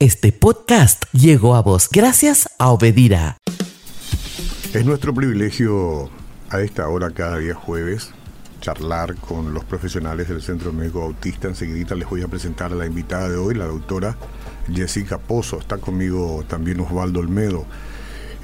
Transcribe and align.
Este 0.00 0.32
podcast 0.32 1.04
llegó 1.12 1.54
a 1.54 1.62
vos 1.62 1.88
gracias 1.88 2.48
a 2.58 2.70
Obedira. 2.70 3.36
Es 4.72 4.84
nuestro 4.84 5.14
privilegio 5.14 6.10
a 6.50 6.62
esta 6.62 6.88
hora 6.88 7.12
cada 7.12 7.38
día 7.38 7.54
jueves 7.54 8.10
charlar 8.60 9.14
con 9.14 9.54
los 9.54 9.64
profesionales 9.64 10.28
del 10.28 10.42
Centro 10.42 10.72
Médico 10.72 11.02
Autista. 11.02 11.46
Enseguida 11.46 11.94
les 11.94 12.10
voy 12.10 12.22
a 12.22 12.28
presentar 12.28 12.72
a 12.72 12.74
la 12.74 12.86
invitada 12.86 13.28
de 13.28 13.36
hoy, 13.36 13.54
la 13.54 13.66
doctora 13.66 14.16
Jessica 14.74 15.18
Pozo. 15.18 15.60
Está 15.60 15.78
conmigo 15.78 16.44
también 16.48 16.80
Osvaldo 16.80 17.20
Olmedo. 17.20 17.64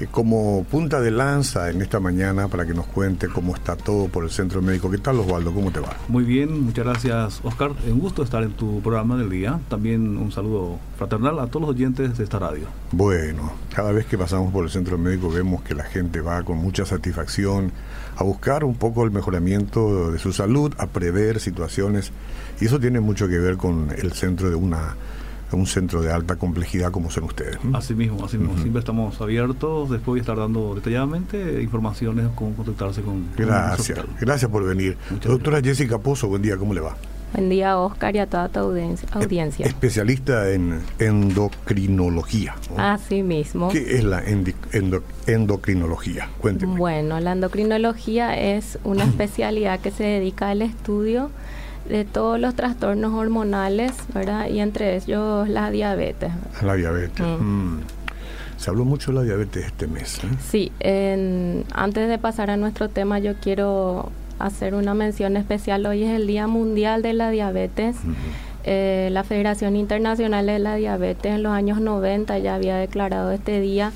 Eh, 0.01 0.07
como 0.09 0.63
punta 0.63 0.99
de 0.99 1.11
lanza 1.11 1.69
en 1.69 1.81
esta 1.81 1.99
mañana 1.99 2.47
para 2.47 2.65
que 2.65 2.73
nos 2.73 2.87
cuente 2.87 3.27
cómo 3.27 3.55
está 3.55 3.75
todo 3.75 4.07
por 4.07 4.23
el 4.23 4.31
centro 4.31 4.61
médico. 4.61 4.89
¿Qué 4.89 4.97
tal 4.97 5.19
Osvaldo? 5.19 5.53
¿Cómo 5.53 5.71
te 5.71 5.79
va? 5.79 5.95
Muy 6.07 6.23
bien, 6.23 6.61
muchas 6.61 6.85
gracias 6.85 7.39
Oscar. 7.43 7.71
Un 7.87 7.99
gusto 7.99 8.23
estar 8.23 8.41
en 8.41 8.53
tu 8.53 8.81
programa 8.81 9.15
del 9.15 9.29
día. 9.29 9.59
También 9.69 10.17
un 10.17 10.31
saludo 10.31 10.79
fraternal 10.97 11.39
a 11.39 11.47
todos 11.47 11.61
los 11.61 11.69
oyentes 11.75 12.17
de 12.17 12.23
esta 12.23 12.39
radio. 12.39 12.65
Bueno, 12.91 13.51
cada 13.75 13.91
vez 13.91 14.07
que 14.07 14.17
pasamos 14.17 14.51
por 14.51 14.63
el 14.63 14.71
centro 14.71 14.97
médico 14.97 15.29
vemos 15.29 15.61
que 15.61 15.75
la 15.75 15.83
gente 15.83 16.21
va 16.21 16.41
con 16.43 16.57
mucha 16.57 16.85
satisfacción 16.85 17.71
a 18.15 18.23
buscar 18.23 18.63
un 18.63 18.75
poco 18.75 19.03
el 19.03 19.11
mejoramiento 19.11 20.11
de 20.11 20.17
su 20.17 20.33
salud, 20.33 20.73
a 20.79 20.87
prever 20.87 21.39
situaciones 21.39 22.11
y 22.59 22.65
eso 22.65 22.79
tiene 22.79 22.99
mucho 22.99 23.27
que 23.27 23.37
ver 23.37 23.57
con 23.57 23.91
el 23.95 24.13
centro 24.13 24.49
de 24.49 24.55
una 24.55 24.95
un 25.55 25.67
centro 25.67 26.01
de 26.01 26.11
alta 26.11 26.35
complejidad 26.35 26.91
como 26.91 27.09
son 27.09 27.25
ustedes. 27.25 27.57
Así 27.73 27.93
mismo, 27.93 28.25
así 28.25 28.37
mismo. 28.37 28.57
Siempre 28.57 28.79
estamos 28.79 29.19
abiertos. 29.21 29.89
Después 29.89 30.05
voy 30.05 30.19
a 30.19 30.21
estar 30.21 30.37
dando 30.37 30.75
detalladamente 30.75 31.61
informaciones 31.61 32.27
cómo 32.35 32.55
contactarse 32.55 33.01
con. 33.01 33.25
Gracias, 33.37 33.99
gracias 34.19 34.49
por 34.49 34.63
venir. 34.63 34.97
Doctora 35.23 35.61
Jessica 35.61 35.97
Pozo, 35.97 36.27
buen 36.27 36.41
día, 36.41 36.57
¿cómo 36.57 36.73
le 36.73 36.81
va? 36.81 36.95
Buen 37.33 37.49
día, 37.49 37.77
Oscar, 37.77 38.13
y 38.13 38.19
a 38.19 38.27
toda 38.27 38.49
tu 38.49 38.59
audiencia. 38.59 39.07
Especialista 39.65 40.49
en 40.51 40.81
endocrinología. 40.99 42.55
Así 42.75 43.23
mismo. 43.23 43.69
¿Qué 43.69 43.95
es 43.95 44.03
la 44.03 44.21
endocrinología? 45.27 46.29
Cuénteme. 46.39 46.77
Bueno, 46.77 47.21
la 47.21 47.31
endocrinología 47.31 48.37
es 48.37 48.79
una 48.83 49.03
especialidad 49.09 49.79
que 49.79 49.91
se 49.91 50.03
dedica 50.03 50.49
al 50.49 50.61
estudio 50.61 51.31
de 51.91 52.05
todos 52.05 52.39
los 52.39 52.55
trastornos 52.55 53.13
hormonales, 53.13 53.91
¿verdad? 54.13 54.47
Y 54.47 54.59
entre 54.59 54.95
ellos 54.95 55.47
la 55.49 55.69
diabetes. 55.69 56.31
La 56.63 56.75
diabetes. 56.75 57.25
Mm. 57.25 57.75
Mm. 57.75 57.81
Se 58.57 58.69
habló 58.69 58.85
mucho 58.85 59.11
de 59.11 59.17
la 59.17 59.23
diabetes 59.23 59.65
este 59.65 59.87
mes. 59.87 60.19
¿eh? 60.23 60.27
Sí, 60.39 60.71
antes 61.73 62.07
de 62.07 62.17
pasar 62.17 62.49
a 62.49 62.57
nuestro 62.57 62.89
tema, 62.89 63.19
yo 63.19 63.33
quiero 63.35 64.11
hacer 64.39 64.73
una 64.73 64.93
mención 64.93 65.35
especial. 65.35 65.85
Hoy 65.85 66.03
es 66.03 66.11
el 66.11 66.27
Día 66.27 66.47
Mundial 66.47 67.01
de 67.01 67.13
la 67.13 67.29
Diabetes. 67.29 67.97
Eh, 68.63 69.09
la 69.11 69.23
Federación 69.23 69.75
Internacional 69.75 70.45
de 70.45 70.59
la 70.59 70.75
Diabetes 70.75 71.33
en 71.33 71.43
los 71.43 71.51
años 71.51 71.81
90 71.81 72.37
ya 72.37 72.55
había 72.55 72.77
declarado 72.77 73.31
este 73.31 73.59
día 73.59 73.91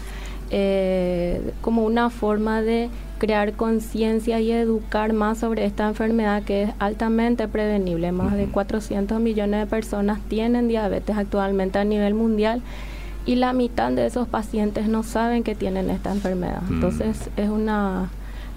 eh, 0.49 1.51
como 1.61 1.85
una 1.85 2.09
forma 2.09 2.61
de 2.63 2.89
crear 3.25 3.53
conciencia 3.53 4.39
y 4.39 4.51
educar 4.51 5.11
más 5.13 5.39
sobre 5.39 5.65
esta 5.65 5.87
enfermedad 5.87 6.43
que 6.43 6.63
es 6.63 6.69
altamente 6.77 7.47
prevenible. 7.47 8.11
Más 8.11 8.37
de 8.37 8.45
400 8.45 9.19
millones 9.19 9.61
de 9.61 9.65
personas 9.65 10.19
tienen 10.29 10.67
diabetes 10.67 11.17
actualmente 11.17 11.79
a 11.79 11.85
nivel 11.85 12.13
mundial 12.13 12.61
y 13.25 13.35
la 13.35 13.51
mitad 13.53 13.91
de 13.91 14.05
esos 14.05 14.27
pacientes 14.27 14.87
no 14.87 15.01
saben 15.01 15.41
que 15.41 15.55
tienen 15.55 15.89
esta 15.89 16.11
enfermedad. 16.11 16.61
Mm. 16.69 16.73
Entonces 16.75 17.31
es 17.35 17.49
una 17.49 18.11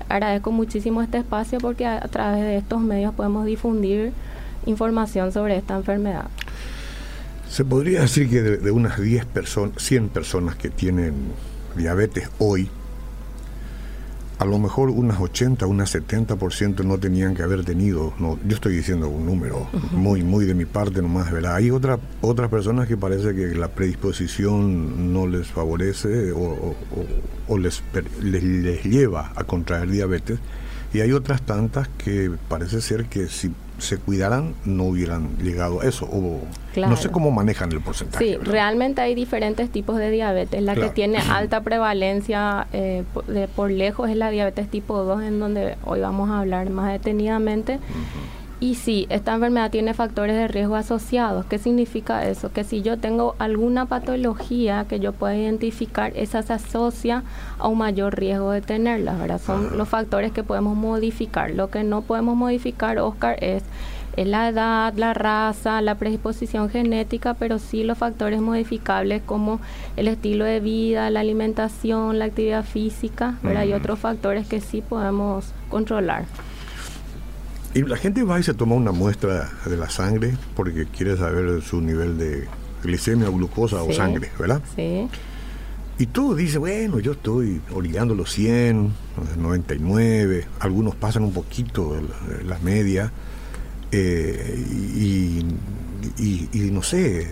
agradezco 0.07 0.53
muchísimo 0.53 1.01
este 1.01 1.17
espacio 1.19 1.59
porque 1.61 1.87
a, 1.87 2.01
través 2.09 2.43
de 2.43 2.59
estos 2.59 2.83
medios 2.83 3.15
podemos 3.15 3.47
difundir 3.47 4.13
información 4.67 5.33
sobre 5.33 5.57
esta 5.57 5.77
enfermedad. 5.77 6.27
Se 7.49 7.65
podría 7.65 8.03
decir 8.03 8.29
que 8.29 8.43
de, 8.43 8.59
de 8.59 8.71
unas 8.71 9.01
10 9.01 9.25
personas, 9.25 9.83
100 9.83 10.11
personas 10.11 10.57
que 10.57 10.69
tienen 10.69 11.15
diabetes 11.75 12.29
hoy, 12.39 12.69
a 14.39 14.45
lo 14.45 14.59
mejor 14.59 14.91
unas 14.91 15.21
80, 15.21 15.67
unas 15.67 15.95
70% 15.95 16.85
no 16.85 16.99
tenían 16.99 17.35
que 17.35 17.43
haber 17.43 17.65
tenido. 17.65 18.15
No, 18.19 18.39
yo 18.47 18.55
estoy 18.55 18.77
diciendo 18.77 19.09
un 19.09 19.27
número 19.27 19.69
muy, 19.91 20.23
muy 20.23 20.45
de 20.45 20.55
mi 20.55 20.65
parte 20.65 21.03
nomás, 21.03 21.33
¿verdad? 21.33 21.57
Hay 21.57 21.71
otra, 21.71 21.99
otras 22.21 22.49
personas 22.49 22.87
que 22.87 22.97
parece 22.97 23.35
que 23.35 23.55
la 23.57 23.69
predisposición 23.69 25.13
no 25.13 25.27
les 25.27 25.49
favorece 25.49 26.33
o, 26.33 27.59
les, 27.59 27.83
les, 28.23 28.85
lleva 28.85 29.33
a 29.35 29.43
contraer 29.43 29.91
diabetes. 29.91 30.39
Y 30.95 31.01
hay 31.01 31.13
otras 31.13 31.43
tantas 31.43 31.89
que 31.89 32.31
parece 32.49 32.81
ser 32.81 33.07
que 33.07 33.27
si 33.27 33.51
se 33.79 33.99
cuidaran 33.99 34.55
no 34.65 34.85
hubieran 34.85 35.37
llegado 35.39 35.81
a 35.81 35.85
eso. 35.85 36.07
O 36.07 36.41
no 36.77 36.97
sé 36.97 37.11
cómo 37.11 37.31
manejan 37.31 37.73
el 37.73 37.81
porcentaje. 37.81 38.25
Sí, 38.25 38.37
realmente 38.37 39.01
hay 39.01 39.15
diferentes 39.15 39.71
tipos 39.71 39.97
de 39.97 40.11
diabetes. 40.11 40.63
La 40.63 40.75
que 40.75 40.91
tiene 40.91 41.19
alta 41.19 41.63
prevalencia 41.63 42.67
eh, 42.73 43.05
de, 43.27 43.49
por 43.49 43.71
lejos 43.71 44.11
es 44.11 44.17
la 44.17 44.31
diabetes 44.31 44.69
tipo 44.69 45.03
2, 45.03 45.23
en 45.23 45.41
donde 45.41 45.77
hoy 45.85 46.01
vamos 46.01 46.31
a 46.31 46.41
hablar 46.41 46.71
más 46.71 46.93
detenidamente. 46.93 47.79
Y 48.61 48.75
sí, 48.75 49.07
esta 49.09 49.35
enfermedad 49.35 49.71
tiene 49.71 49.95
factores 49.95 50.35
de 50.35 50.49
riesgo 50.49 50.75
asociados. 50.75 51.47
¿Qué 51.47 51.59
significa 51.59 52.27
eso? 52.29 52.51
Que 52.51 52.65
si 52.65 52.83
yo 52.83 52.99
tengo 52.99 53.37
alguna 53.39 53.87
patología 53.87 54.85
que 54.89 54.99
yo 54.99 55.13
pueda 55.13 55.37
identificar, 55.37 56.13
esa 56.17 56.43
se 56.43 56.55
asocia 56.55 57.23
a 57.59 57.69
un 57.69 57.79
mayor 57.79 58.19
riesgo 58.19 58.51
de 58.51 58.61
tenerla, 58.61 59.15
¿verdad? 59.15 59.41
Son 59.41 59.79
los 59.79 59.89
factores 59.89 60.33
que 60.33 60.43
podemos 60.43 60.77
modificar. 60.77 61.53
Lo 61.53 61.71
que 61.71 61.85
no 61.85 62.03
podemos 62.03 62.37
modificar, 62.37 62.99
Oscar, 62.99 63.37
es 63.45 63.63
la 64.17 64.49
edad, 64.49 64.93
la 64.97 65.15
raza, 65.15 65.81
la 65.81 65.95
predisposición 65.95 66.69
genética, 66.69 67.35
pero 67.35 67.61
sí 67.61 67.85
los 67.85 67.97
factores 67.97 68.41
modificables 68.41 69.23
como 69.23 69.61
el 69.97 70.09
estilo 70.09 70.45
de 70.45 70.59
vida, 70.59 71.09
la 71.11 71.21
alimentación, 71.21 72.19
la 72.19 72.25
actividad 72.25 72.65
física, 72.65 73.39
¿verdad? 73.45 73.63
Hay 73.63 73.73
otros 73.73 74.01
factores 74.01 74.49
que 74.49 74.61
sí 74.61 74.83
podemos 74.83 75.53
controlar. 75.71 76.25
Y 77.75 77.83
la 77.83 77.97
gente 77.97 78.23
va 78.23 78.41
y 78.41 78.43
se 78.43 78.55
toma 78.55 78.75
una 78.75 78.93
muestra 78.93 79.51
de 79.67 79.77
la 79.77 79.91
sangre 79.91 80.37
porque 80.57 80.87
quiere 80.87 81.17
saber 81.17 81.63
su 81.63 81.81
nivel 81.81 82.19
de 82.19 82.49
glicemia 82.83 83.29
glucosa 83.29 83.83
o 83.83 83.93
sangre, 83.93 84.31
¿verdad? 84.39 84.63
Sí. 84.75 85.09
Y 85.99 86.07
tú 86.07 86.37
dices, 86.37 86.59
bueno, 86.59 87.01
yo 87.01 87.13
estoy 87.13 87.61
orillando 87.75 88.15
los 88.15 88.33
100, 88.33 88.93
99, 89.37 90.47
algunos 90.61 90.95
pasan 90.95 91.25
un 91.25 91.33
poquito 91.33 91.97
la, 92.47 92.59
media, 92.61 93.13
eh, 93.91 94.65
y, 94.85 95.45
y, 96.19 96.71
no 96.71 96.85
sé, 96.85 97.29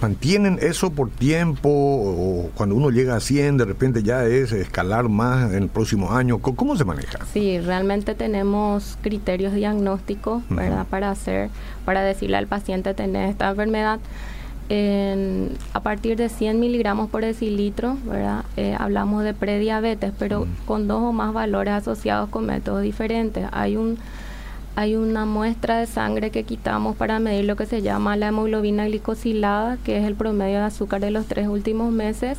mantienen 0.00 0.58
eso 0.60 0.90
por 0.90 1.10
tiempo 1.10 1.68
o 1.68 2.50
cuando 2.54 2.74
uno 2.74 2.90
llega 2.90 3.16
a 3.16 3.20
100 3.20 3.58
de 3.58 3.64
repente 3.64 4.02
ya 4.02 4.24
es 4.24 4.52
escalar 4.52 5.08
más 5.08 5.52
en 5.52 5.64
el 5.64 5.68
próximo 5.68 6.12
año? 6.12 6.38
¿Cómo 6.38 6.76
se 6.76 6.84
maneja? 6.84 7.18
Sí, 7.32 7.60
realmente 7.60 8.14
tenemos 8.14 8.98
criterios 9.02 9.54
diagnósticos 9.54 10.42
¿verdad? 10.48 10.86
para 10.88 11.10
hacer, 11.10 11.50
para 11.84 12.02
decirle 12.02 12.36
al 12.36 12.46
paciente 12.46 12.94
tener 12.94 13.28
esta 13.28 13.50
enfermedad. 13.50 14.00
a 15.72 15.80
partir 15.80 16.16
de 16.16 16.28
100 16.28 16.60
miligramos 16.60 17.10
por 17.10 17.22
decilitro, 17.22 17.96
¿verdad? 18.04 18.44
Eh, 18.56 18.76
hablamos 18.78 19.24
de 19.24 19.34
prediabetes, 19.34 20.12
pero 20.18 20.46
con 20.64 20.86
dos 20.86 21.02
o 21.02 21.12
más 21.12 21.32
valores 21.32 21.74
asociados 21.74 22.28
con 22.28 22.46
métodos 22.46 22.82
diferentes. 22.82 23.46
Hay 23.52 23.76
un 23.76 23.98
hay 24.80 24.96
una 24.96 25.26
muestra 25.26 25.78
de 25.78 25.86
sangre 25.86 26.30
que 26.30 26.44
quitamos 26.44 26.96
para 26.96 27.18
medir 27.18 27.44
lo 27.44 27.54
que 27.54 27.66
se 27.66 27.82
llama 27.82 28.16
la 28.16 28.28
hemoglobina 28.28 28.86
glicosilada, 28.86 29.76
que 29.84 29.98
es 29.98 30.06
el 30.06 30.14
promedio 30.14 30.56
de 30.56 30.64
azúcar 30.64 31.02
de 31.02 31.10
los 31.10 31.26
tres 31.26 31.48
últimos 31.48 31.92
meses, 31.92 32.38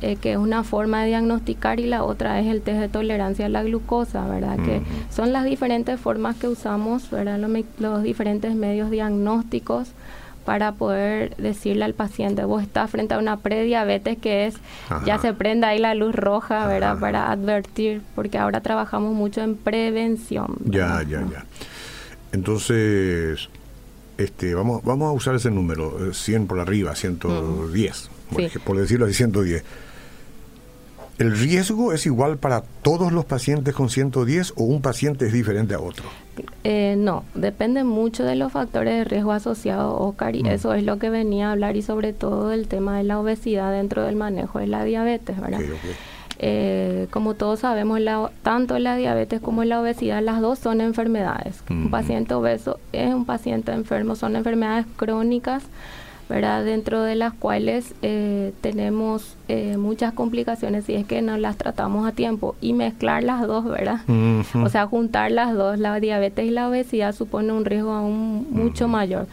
eh, 0.00 0.16
que 0.16 0.32
es 0.32 0.38
una 0.38 0.64
forma 0.64 1.02
de 1.02 1.10
diagnosticar, 1.10 1.78
y 1.78 1.86
la 1.86 2.02
otra 2.02 2.40
es 2.40 2.48
el 2.48 2.62
test 2.62 2.80
de 2.80 2.88
tolerancia 2.88 3.46
a 3.46 3.48
la 3.48 3.62
glucosa, 3.62 4.26
¿verdad? 4.26 4.56
Que 4.64 4.82
son 5.08 5.32
las 5.32 5.44
diferentes 5.44 6.00
formas 6.00 6.34
que 6.34 6.48
usamos, 6.48 7.12
¿verdad? 7.12 7.38
Los, 7.78 8.02
diferentes 8.02 8.56
medios 8.56 8.90
diagnósticos 8.90 9.92
para 10.48 10.72
poder 10.72 11.36
decirle 11.36 11.84
al 11.84 11.92
paciente, 11.92 12.42
vos 12.42 12.62
estás 12.62 12.90
frente 12.90 13.12
a 13.12 13.18
una 13.18 13.36
prediabetes 13.36 14.16
que 14.16 14.46
es, 14.46 14.54
ya 15.04 15.18
se 15.18 15.34
prende 15.34 15.66
ahí 15.66 15.78
la 15.78 15.94
luz 15.94 16.14
roja, 16.14 16.66
¿verdad? 16.66 16.98
Para 16.98 17.30
advertir, 17.30 18.00
porque 18.14 18.38
ahora 18.38 18.62
trabajamos 18.62 19.14
mucho 19.14 19.42
en 19.42 19.56
prevención. 19.56 20.56
Ya, 20.64 21.02
ya, 21.02 21.20
ya. 21.30 21.44
Entonces, 22.32 23.50
este, 24.16 24.54
vamos, 24.54 24.82
vamos 24.84 25.10
a 25.10 25.12
usar 25.12 25.34
ese 25.34 25.50
número, 25.50 26.14
100 26.14 26.42
eh, 26.42 26.46
por 26.46 26.60
arriba, 26.60 26.94
110, 26.94 28.10
por, 28.32 28.60
por 28.62 28.78
decirlo 28.78 29.04
así, 29.04 29.12
110. 29.12 29.62
¿El 31.18 31.36
riesgo 31.36 31.92
es 31.92 32.06
igual 32.06 32.38
para 32.38 32.62
todos 32.82 33.12
los 33.12 33.24
pacientes 33.24 33.74
con 33.74 33.90
110 33.90 34.52
o 34.56 34.62
un 34.62 34.80
paciente 34.80 35.26
es 35.26 35.32
diferente 35.32 35.74
a 35.74 35.80
otro? 35.80 36.04
Eh, 36.62 36.94
no, 36.96 37.24
depende 37.34 37.82
mucho 37.82 38.22
de 38.22 38.36
los 38.36 38.52
factores 38.52 38.94
de 38.94 39.04
riesgo 39.04 39.32
asociados, 39.32 39.94
Oscar, 39.98 40.36
y 40.36 40.44
mm. 40.44 40.46
eso 40.46 40.74
es 40.74 40.84
lo 40.84 41.00
que 41.00 41.10
venía 41.10 41.48
a 41.48 41.52
hablar 41.52 41.76
y 41.76 41.82
sobre 41.82 42.12
todo 42.12 42.52
el 42.52 42.68
tema 42.68 42.96
de 42.98 43.02
la 43.02 43.18
obesidad 43.18 43.72
dentro 43.72 44.04
del 44.04 44.14
manejo 44.14 44.60
de 44.60 44.68
la 44.68 44.84
diabetes, 44.84 45.40
¿verdad? 45.40 45.60
Eh, 46.40 47.08
como 47.10 47.34
todos 47.34 47.60
sabemos, 47.60 47.98
la, 48.00 48.30
tanto 48.42 48.78
la 48.78 48.94
diabetes 48.94 49.40
como 49.40 49.64
la 49.64 49.80
obesidad, 49.80 50.22
las 50.22 50.40
dos 50.40 50.60
son 50.60 50.80
enfermedades. 50.80 51.64
Un 51.68 51.90
paciente 51.90 52.34
obeso 52.34 52.78
es 52.92 53.12
un 53.12 53.24
paciente 53.24 53.72
enfermo, 53.72 54.14
son 54.14 54.36
enfermedades 54.36 54.86
crónicas 54.96 55.64
¿verdad? 56.28 56.64
Dentro 56.64 57.02
de 57.02 57.14
las 57.14 57.32
cuales 57.32 57.94
eh, 58.02 58.52
tenemos 58.60 59.36
eh, 59.48 59.76
muchas 59.76 60.12
complicaciones 60.12 60.84
si 60.84 60.94
es 60.94 61.06
que 61.06 61.22
no 61.22 61.38
las 61.38 61.56
tratamos 61.56 62.06
a 62.06 62.12
tiempo 62.12 62.54
y 62.60 62.74
mezclar 62.74 63.24
las 63.24 63.46
dos, 63.46 63.64
¿verdad? 63.64 64.00
O 64.54 64.68
sea, 64.68 64.86
juntar 64.86 65.30
las 65.30 65.54
dos, 65.54 65.78
la 65.78 65.98
diabetes 66.00 66.46
y 66.46 66.50
la 66.50 66.68
obesidad 66.68 67.14
supone 67.14 67.52
un 67.52 67.64
riesgo 67.64 67.92
aún 67.92 68.46
mucho 68.50 68.88
mayor. 68.88 69.26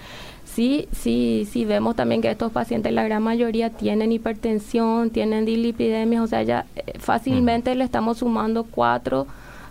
Sí, 0.46 0.88
sí, 0.94 1.46
sí 1.52 1.66
vemos 1.66 1.98
también 1.98 2.22
que 2.22 2.32
estos 2.32 2.50
pacientes, 2.50 2.94
la 2.94 3.04
gran 3.04 3.22
mayoría 3.22 3.72
tienen 3.72 4.14
hipertensión, 4.14 5.10
tienen 5.10 5.44
dilipidemias, 5.44 6.24
o 6.24 6.28
sea, 6.28 6.44
ya 6.44 6.66
eh, 6.78 6.94
fácilmente 6.98 7.76
le 7.76 7.84
estamos 7.84 8.20
sumando 8.20 8.64
cuatro 8.64 9.28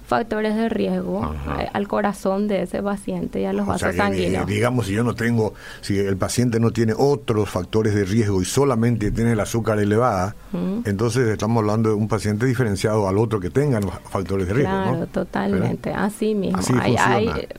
factores 0.06 0.54
de 0.54 0.68
riesgo 0.68 1.34
eh, 1.58 1.68
al 1.72 1.88
corazón 1.88 2.46
de 2.46 2.62
ese 2.62 2.82
paciente 2.82 3.40
y 3.40 3.44
a 3.46 3.52
los 3.52 3.66
vasos 3.66 3.94
sanguíneos. 3.94 4.46
digamos, 4.46 4.86
si 4.86 4.92
yo 4.92 5.02
no 5.02 5.14
tengo, 5.14 5.54
si 5.80 5.98
el 5.98 6.16
paciente 6.16 6.60
no 6.60 6.70
tiene 6.70 6.92
otros 6.96 7.48
factores 7.48 7.94
de 7.94 8.04
riesgo 8.04 8.42
y 8.42 8.44
solamente 8.44 9.10
tiene 9.10 9.32
el 9.32 9.40
azúcar 9.40 9.78
elevada, 9.78 10.36
entonces 10.84 11.28
estamos 11.28 11.62
hablando 11.62 11.88
de 11.88 11.94
un 11.96 12.08
paciente 12.08 12.46
diferenciado 12.46 13.08
al 13.08 13.18
otro 13.18 13.40
que 13.40 13.50
tenga 13.50 13.80
factores 13.80 14.46
de 14.46 14.54
riesgo. 14.54 14.70
Claro, 14.70 15.06
totalmente, 15.06 15.92
así 15.92 16.34
mismo. 16.34 16.60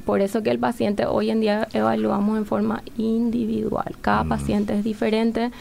por 0.06 0.22
eso 0.22 0.44
que 0.44 0.52
el 0.52 0.60
paciente 0.60 1.06
hoy 1.06 1.32
en 1.32 1.42
día 1.42 1.68
evaluamos 1.74 2.38
en 2.38 2.46
forma 2.46 2.84
individual. 2.98 3.96
Cada 4.02 4.24
mm. 4.24 4.30
paciente 4.30 4.78
es 4.78 4.84
diferente 4.84 5.52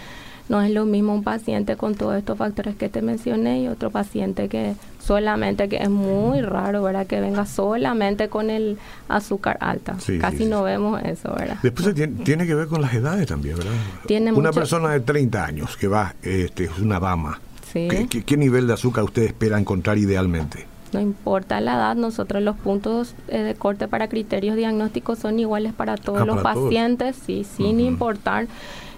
no 0.49 0.61
es 0.61 0.71
lo 0.71 0.85
mismo 0.85 1.15
un 1.15 1.23
paciente 1.23 1.77
con 1.77 1.95
todos 1.95 2.17
estos 2.17 2.37
factores 2.37 2.77
que 2.77 2.91
te 2.91 3.01
mencioné 3.01 3.63
y 3.63 3.69
otro 3.69 3.91
paciente 3.91 4.49
que 4.49 4.75
solamente, 5.05 5.69
que 5.69 5.77
es 5.77 5.91
muy 5.91 6.41
raro, 6.41 6.83
¿verdad? 6.83 7.07
Que 7.07 7.21
venga 7.21 7.47
solamente 7.47 8.29
con 8.29 8.51
el 8.51 8.79
azúcar 9.09 9.59
alta. 9.61 9.97
Casi 10.21 10.47
no 10.47 10.63
vemos 10.63 11.03
eso, 11.03 11.35
¿verdad? 11.37 11.59
Después 11.63 11.95
tiene, 11.95 12.47
que 12.47 12.55
ver 12.55 12.69
con 12.69 12.81
las 12.81 12.95
edades 12.95 13.27
también, 13.27 13.57
¿verdad? 13.57 13.73
Tiene 14.07 14.33
una 14.33 14.53
persona 14.53 14.91
de 14.91 15.01
30 15.01 15.45
años 15.45 15.77
que 15.77 15.89
va, 15.89 16.15
este, 16.23 16.65
es 16.65 16.79
una 16.79 17.01
dama. 17.01 17.41
¿Qué, 17.73 18.07
qué, 18.25 18.37
nivel 18.37 18.69
de 18.69 18.75
azúcar 18.75 19.03
usted 19.03 19.23
espera 19.23 19.59
encontrar 19.59 19.99
idealmente? 19.99 20.65
No 20.93 21.01
importa 21.01 21.61
la 21.61 21.75
edad, 21.75 21.97
nosotros 21.97 22.41
los 22.41 22.55
puntos 22.57 23.17
eh, 23.27 23.39
de 23.39 23.57
corte 23.57 23.89
para 23.89 24.09
criterios 24.09 24.57
diagnósticos 24.57 25.19
son 25.19 25.41
iguales 25.41 25.73
para 25.73 25.97
todos 25.97 26.23
ah, 26.23 26.25
los 26.25 26.41
pacientes, 26.41 27.17
sí, 27.27 27.45
sin 27.45 27.81
importar 27.81 28.47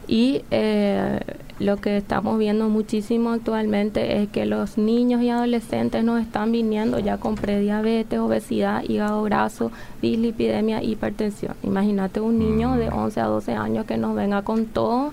y 0.09 0.43
eh, 0.51 1.21
lo 1.59 1.79
que 1.79 1.97
estamos 1.97 2.39
viendo 2.39 2.69
muchísimo 2.69 3.31
actualmente 3.31 4.23
es 4.23 4.29
que 4.29 4.45
los 4.45 4.77
niños 4.77 5.23
y 5.23 5.31
adolescentes 5.31 6.05
nos 6.05 6.21
están 6.21 6.53
viniendo 6.53 6.99
ya 6.99 7.17
con 7.17 7.35
prediabetes, 7.35 8.19
obesidad, 8.19 8.85
hígado 8.87 9.23
graso, 9.23 9.73
dislipidemia, 10.03 10.83
hipertensión. 10.83 11.55
Imagínate 11.63 12.21
un 12.21 12.39
niño 12.39 12.77
de 12.77 12.91
11 12.91 13.21
mm. 13.21 13.25
a 13.25 13.27
12 13.27 13.53
años 13.55 13.87
que 13.87 13.97
nos 13.97 14.15
venga 14.15 14.43
con 14.43 14.67
todos 14.67 15.13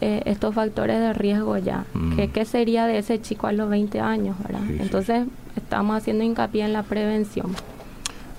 eh, 0.00 0.22
estos 0.26 0.54
factores 0.54 1.00
de 1.00 1.12
riesgo 1.12 1.58
ya. 1.58 1.84
Mm. 1.94 2.16
¿Qué, 2.32 2.44
sería 2.44 2.86
de 2.86 2.98
ese 2.98 3.20
chico 3.20 3.48
a 3.48 3.52
los 3.52 3.68
20 3.68 4.00
años? 4.00 4.36
¿verdad? 4.42 4.62
Entonces 4.78 5.26
estamos 5.56 5.96
haciendo 5.96 6.22
hincapié 6.22 6.64
en 6.64 6.72
la 6.72 6.84
prevención 6.84 7.48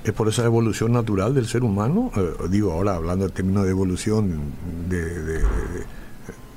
es 0.05 0.13
por 0.13 0.27
esa 0.27 0.45
evolución 0.45 0.91
natural 0.91 1.33
del 1.33 1.47
ser 1.47 1.63
humano, 1.63 2.11
eh, 2.15 2.47
digo 2.49 2.71
ahora 2.71 2.95
hablando 2.95 3.25
en 3.25 3.31
términos 3.31 3.65
de 3.65 3.71
evolución 3.71 4.39
de, 4.87 5.43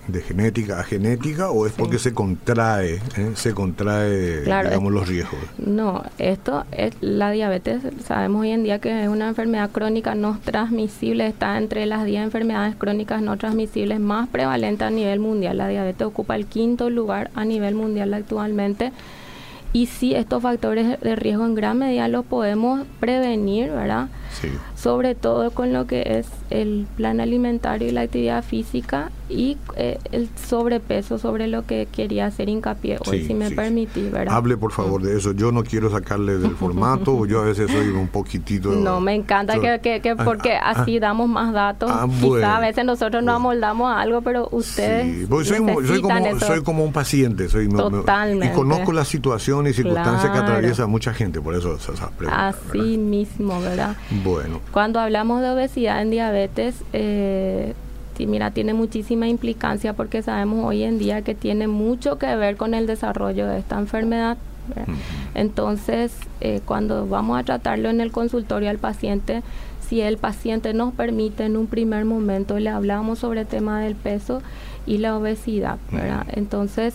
de, 0.08 0.22
genética 0.26 0.80
a 0.80 0.84
genética, 0.84 1.50
o 1.50 1.66
es 1.66 1.72
porque 1.72 1.98
se 1.98 2.12
contrae, 2.12 2.94
eh, 3.16 3.32
se 3.34 3.52
contrae, 3.52 4.40
digamos, 4.40 4.92
los 4.92 5.06
riesgos. 5.06 5.38
No, 5.58 6.02
esto 6.18 6.64
es 6.72 6.94
la 7.00 7.30
diabetes, 7.30 7.82
sabemos 8.04 8.42
hoy 8.42 8.50
en 8.50 8.64
día 8.64 8.80
que 8.80 9.02
es 9.02 9.08
una 9.08 9.28
enfermedad 9.28 9.70
crónica 9.70 10.14
no 10.14 10.38
transmisible, 10.42 11.26
está 11.26 11.58
entre 11.58 11.84
las 11.86 12.04
10 12.04 12.24
enfermedades 12.24 12.74
crónicas 12.76 13.20
no 13.22 13.36
transmisibles 13.36 14.00
más 14.00 14.28
prevalentes 14.28 14.86
a 14.86 14.90
nivel 14.90 15.20
mundial. 15.20 15.58
La 15.58 15.68
diabetes 15.68 16.06
ocupa 16.06 16.36
el 16.36 16.46
quinto 16.46 16.88
lugar 16.90 17.30
a 17.34 17.44
nivel 17.44 17.74
mundial 17.74 18.14
actualmente 18.14 18.92
y 19.72 19.86
si 19.86 20.14
estos 20.14 20.42
factores 20.42 21.00
de 21.00 21.16
riesgo 21.16 21.44
en 21.44 21.54
gran 21.54 21.78
medida 21.78 22.08
los 22.08 22.24
podemos 22.24 22.86
prevenir, 23.00 23.70
¿verdad? 23.70 24.08
Sí. 24.40 24.48
Sobre 24.76 25.14
todo 25.14 25.50
con 25.50 25.72
lo 25.72 25.86
que 25.86 26.18
es 26.18 26.26
el 26.50 26.86
plan 26.96 27.20
alimentario 27.20 27.88
y 27.88 27.90
la 27.92 28.02
actividad 28.02 28.44
física 28.44 29.10
y 29.28 29.58
eh, 29.76 29.98
el 30.12 30.28
sobrepeso, 30.36 31.18
sobre 31.18 31.46
lo 31.48 31.66
que 31.66 31.86
quería 31.90 32.26
hacer 32.26 32.48
hincapié 32.48 32.98
hoy, 33.06 33.24
si 33.26 33.34
me 33.34 33.50
permitís, 33.50 34.10
¿verdad? 34.10 34.34
Hable 34.34 34.56
por 34.56 34.72
favor 34.72 35.02
de 35.02 35.16
eso. 35.16 35.32
Yo 35.32 35.52
no 35.52 35.64
quiero 35.64 35.90
sacarle 35.90 36.38
del 36.38 36.56
formato, 36.56 37.26
yo 37.26 37.40
a 37.42 37.44
veces 37.44 37.70
soy 37.70 37.88
un 37.88 38.08
poquitito... 38.08 38.70
No, 38.70 39.00
me 39.00 39.14
encanta 39.14 39.58
que, 39.60 40.00
que, 40.00 40.10
ah, 40.10 40.24
porque 40.24 40.52
ah, 40.52 40.70
así 40.70 40.96
ah. 40.96 41.00
damos 41.00 41.28
más 41.28 41.52
datos. 41.52 41.90
Quizá 42.20 42.56
a 42.56 42.60
veces 42.60 42.84
nosotros 42.84 43.22
nos 43.22 43.36
amoldamos 43.36 43.90
a 43.90 44.00
algo, 44.00 44.22
pero 44.22 44.48
ustedes 44.50 45.28
soy, 45.28 45.44
soy, 45.44 45.58
como, 45.58 46.38
soy 46.38 46.62
como 46.62 46.84
un 46.84 46.92
paciente. 46.92 47.48
Soy, 47.48 47.68
Totalmente. 47.68 48.46
y 48.46 48.50
conozco 48.50 48.92
la 48.92 49.04
situación 49.04 49.66
y 49.66 49.72
circunstancias 49.72 50.32
que 50.32 50.38
atraviesa 50.38 50.86
mucha 50.86 51.12
gente, 51.12 51.40
por 51.40 51.54
eso 51.54 51.74
esas 51.76 52.10
preguntas. 52.12 52.56
Así 52.68 52.96
mismo, 52.96 53.60
¿verdad? 53.60 53.96
Bueno. 54.24 54.60
Cuando 54.72 55.00
hablamos 55.00 55.40
de 55.42 55.50
obesidad 55.50 56.02
en 56.02 56.10
diabetes, 56.10 56.82
eh, 56.92 57.74
mira, 58.26 58.50
tiene 58.50 58.74
muchísima 58.74 59.28
implicancia 59.28 59.92
porque 59.92 60.22
sabemos 60.22 60.64
hoy 60.64 60.82
en 60.82 60.98
día 60.98 61.22
que 61.22 61.34
tiene 61.34 61.68
mucho 61.68 62.18
que 62.18 62.34
ver 62.34 62.56
con 62.56 62.74
el 62.74 62.86
desarrollo 62.86 63.46
de 63.46 63.58
esta 63.58 63.78
enfermedad. 63.78 64.36
Entonces, 65.34 66.12
eh, 66.40 66.60
cuando 66.64 67.06
vamos 67.06 67.38
a 67.38 67.44
tratarlo 67.44 67.88
en 67.88 68.00
el 68.00 68.12
consultorio 68.12 68.68
al 68.68 68.78
paciente, 68.78 69.42
si 69.80 70.02
el 70.02 70.18
paciente 70.18 70.74
nos 70.74 70.92
permite 70.92 71.44
en 71.44 71.56
un 71.56 71.66
primer 71.66 72.04
momento, 72.04 72.58
le 72.58 72.68
hablamos 72.68 73.20
sobre 73.20 73.42
el 73.42 73.46
tema 73.46 73.80
del 73.80 73.94
peso 73.94 74.42
y 74.84 74.98
la 74.98 75.16
obesidad, 75.16 75.78
¿verdad? 75.90 76.26
Entonces, 76.32 76.94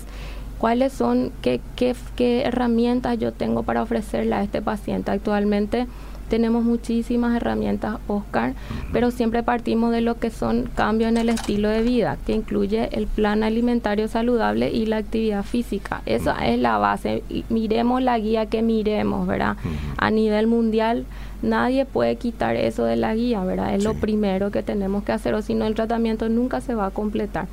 ¿cuáles 0.59 0.93
son, 0.93 1.31
qué, 1.41 1.61
qué, 1.75 1.95
qué 2.15 2.43
herramientas 2.43 3.17
yo 3.17 3.31
tengo 3.31 3.63
para 3.63 3.81
ofrecerle 3.81 4.35
a 4.35 4.43
este 4.43 4.61
paciente? 4.61 5.09
Actualmente, 5.09 5.87
tenemos 6.33 6.63
muchísimas 6.63 7.35
herramientas, 7.35 7.99
Oscar, 8.07 8.55
pero 8.91 9.11
siempre 9.11 9.43
partimos 9.43 9.91
de 9.91 10.01
lo 10.01 10.17
que 10.17 10.31
son 10.31 10.67
cambios 10.73 11.09
en 11.09 11.17
el 11.17 11.29
estilo 11.29 11.69
de 11.69 11.83
vida, 11.83 12.17
que 12.25 12.33
incluye 12.33 12.89
el 12.91 13.05
plan 13.05 13.43
alimentario 13.43 14.07
saludable 14.07 14.71
y 14.71 14.87
la 14.87 14.97
actividad 14.97 15.43
física. 15.43 16.01
Esa 16.07 16.47
es 16.47 16.57
la 16.57 16.79
base. 16.79 17.21
miremos 17.49 18.01
la 18.01 18.17
guía 18.17 18.47
que 18.47 18.63
miremos, 18.63 19.27
¿verdad? 19.27 19.57
A 19.97 20.09
nivel 20.09 20.47
mundial, 20.47 21.05
nadie 21.43 21.85
puede 21.85 22.15
quitar 22.15 22.55
eso 22.55 22.83
de 22.83 22.95
la 22.95 23.13
guía, 23.13 23.43
¿verdad? 23.43 23.75
Es 23.75 23.83
lo 23.83 23.93
primero 23.93 24.49
que 24.49 24.63
tenemos 24.63 25.03
que 25.03 25.11
hacer, 25.11 25.35
o 25.35 25.43
si 25.43 25.53
no, 25.53 25.67
el 25.67 25.75
tratamiento 25.75 26.29
nunca 26.29 26.61
se 26.61 26.73
va 26.73 26.87
a 26.87 26.89
completar. 26.89 27.45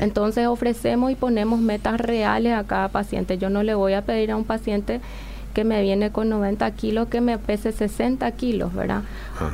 Entonces 0.00 0.48
ofrecemos 0.48 1.12
y 1.12 1.14
ponemos 1.14 1.60
metas 1.60 2.00
reales 2.00 2.54
a 2.54 2.64
cada 2.64 2.88
paciente. 2.88 3.38
Yo 3.38 3.48
no 3.48 3.62
le 3.62 3.76
voy 3.76 3.92
a 3.92 4.02
pedir 4.02 4.32
a 4.32 4.36
un 4.36 4.42
paciente 4.42 5.00
que 5.54 5.64
me 5.64 5.80
viene 5.80 6.10
con 6.10 6.28
90 6.28 6.70
kilos, 6.72 7.08
que 7.08 7.20
me 7.20 7.38
pese 7.38 7.72
60 7.72 8.30
kilos, 8.32 8.74
¿verdad? 8.74 9.02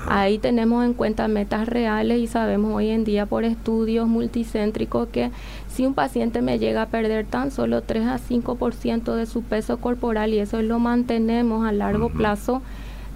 Ahí 0.09 0.39
tenemos 0.39 0.85
en 0.85 0.95
cuenta 0.95 1.29
metas 1.29 1.69
reales 1.69 2.19
y 2.19 2.27
sabemos 2.27 2.75
hoy 2.75 2.89
en 2.89 3.05
día 3.05 3.27
por 3.27 3.45
estudios 3.45 4.09
multicéntricos 4.09 5.09
que 5.09 5.31
si 5.69 5.87
un 5.87 5.95
paciente 5.95 6.43
me 6.43 6.59
llega 6.59 6.83
a 6.83 6.87
perder 6.87 7.27
tan 7.27 7.51
solo 7.51 7.83
3 7.83 8.07
a 8.07 8.19
5% 8.19 9.15
de 9.15 9.27
su 9.27 9.43
peso 9.43 9.77
corporal 9.77 10.35
y 10.35 10.41
eso 10.41 10.61
lo 10.63 10.79
mantenemos 10.79 11.67
a 11.67 11.73
largo 11.73 12.09
plazo, 12.09 12.63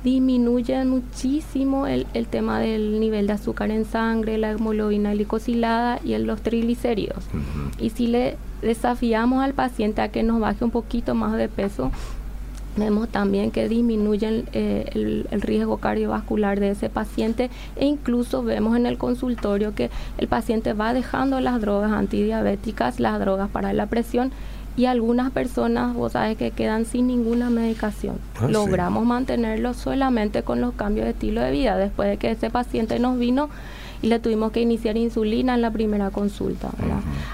disminuye 0.04 0.84
muchísimo 0.84 1.86
el, 1.86 2.06
el, 2.12 2.26
tema 2.26 2.60
del 2.60 3.00
nivel 3.00 3.26
de 3.26 3.32
azúcar 3.32 3.70
en 3.70 3.86
sangre, 3.86 4.36
la 4.36 4.50
hemoglobina 4.50 5.14
glicosilada 5.14 5.98
y 6.04 6.12
el, 6.12 6.24
los 6.24 6.42
triglicéridos. 6.42 7.24
Y 7.80 7.90
si 7.90 8.06
le 8.06 8.36
desafiamos 8.60 9.42
al 9.42 9.54
paciente 9.54 10.02
a 10.02 10.08
que 10.08 10.22
nos 10.22 10.40
baje 10.40 10.62
un 10.62 10.70
poquito 10.70 11.14
más 11.14 11.32
de 11.36 11.48
peso, 11.48 11.90
Vemos 12.76 13.08
también 13.08 13.50
que 13.50 13.68
disminuyen 13.68 14.46
eh, 14.52 14.90
el, 15.30 15.40
riesgo 15.40 15.76
cardiovascular 15.76 16.58
de 16.58 16.70
ese 16.70 16.88
paciente 16.88 17.50
e 17.76 17.86
incluso 17.86 18.42
vemos 18.42 18.76
en 18.76 18.86
el 18.86 18.98
consultorio 18.98 19.74
que 19.74 19.90
el 20.18 20.26
paciente 20.26 20.72
va 20.72 20.92
dejando 20.92 21.40
las 21.40 21.60
drogas 21.60 21.92
antidiabéticas, 21.92 22.98
las 22.98 23.20
drogas 23.20 23.48
para 23.50 23.72
la 23.72 23.86
presión 23.86 24.32
y 24.76 24.86
algunas 24.86 25.30
personas, 25.30 25.94
vos 25.94 26.12
sabes, 26.12 26.36
que 26.36 26.50
quedan 26.50 26.84
sin 26.84 27.06
ninguna 27.06 27.48
medicación. 27.48 28.18
Ah, 28.40 28.48
Logramos 28.48 29.04
mantenerlo 29.06 29.72
solamente 29.72 30.42
con 30.42 30.60
los 30.60 30.74
cambios 30.74 31.04
de 31.04 31.12
estilo 31.12 31.42
de 31.42 31.52
vida. 31.52 31.76
Después 31.76 32.08
de 32.08 32.16
que 32.16 32.32
ese 32.32 32.50
paciente 32.50 32.98
nos 32.98 33.16
vino, 33.16 33.50
y 34.04 34.06
le 34.06 34.18
tuvimos 34.18 34.52
que 34.52 34.60
iniciar 34.60 34.98
insulina 34.98 35.54
en 35.54 35.62
la 35.62 35.70
primera 35.70 36.10
consulta. 36.10 36.68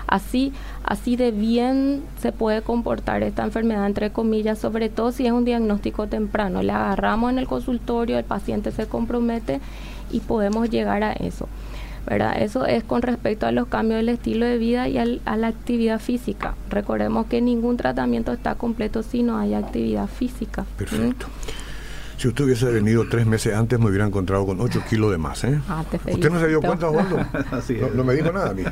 Así, 0.07 0.53
así 0.85 1.17
de 1.17 1.33
bien 1.33 2.05
se 2.23 2.31
puede 2.31 2.63
comportar 2.63 3.25
esta 3.25 3.43
enfermedad, 3.43 3.87
entre 3.87 4.13
comillas, 4.13 4.61
sobre 4.61 4.89
todo 4.89 5.11
si 5.11 5.27
es 5.27 5.33
un 5.33 5.45
diagnóstico 5.45 6.07
temprano. 6.07 6.63
Le 6.63 6.71
agarramos 6.71 7.33
en 7.33 7.41
el 7.41 7.49
consultorio, 7.49 8.19
el 8.19 8.25
paciente 8.25 8.71
se 8.71 8.87
compromete 8.87 9.61
y 10.13 10.21
podemos 10.21 10.71
llegar 10.71 11.03
a 11.03 11.13
eso. 11.13 11.49
¿verdad? 12.07 12.41
Eso 12.41 12.65
es 12.65 12.85
con 12.85 13.03
respecto 13.03 13.47
a 13.47 13.53
los 13.53 13.67
cambios 13.67 13.99
del 13.99 14.09
estilo 14.09 14.47
de 14.47 14.57
vida 14.57 14.89
y 14.89 14.97
a 14.99 15.37
la 15.37 15.49
actividad 15.49 15.99
física. 15.99 16.55
Recordemos 16.71 17.27
que 17.27 17.41
ningún 17.41 17.79
tratamiento 17.79 18.33
está 18.33 18.55
completo 18.55 19.03
si 19.03 19.25
no 19.25 19.39
hay 19.39 19.55
actividad 19.55 20.07
física. 20.07 20.65
Perfecto. 20.79 21.27
Si 22.21 22.29
usted 22.29 22.45
hubiese 22.45 22.67
venido 22.67 23.09
tres 23.09 23.25
meses 23.25 23.55
antes, 23.55 23.81
me 23.81 23.87
hubiera 23.87 24.05
encontrado 24.07 24.45
con 24.45 24.61
8 24.61 24.83
kilos 24.91 25.11
de 25.11 25.17
más. 25.17 25.43
¿eh? 25.45 25.59
Ah, 25.67 25.83
te 25.91 25.97
¿Usted 26.13 26.29
no 26.29 26.39
se 26.39 26.49
dio 26.49 26.61
cuenta, 26.61 26.91
Osvaldo? 26.91 27.17
No, 27.95 28.05
me 28.05 28.13
dijo 28.13 28.31
nada 28.31 28.51
a 28.51 28.53
mí. 28.53 28.63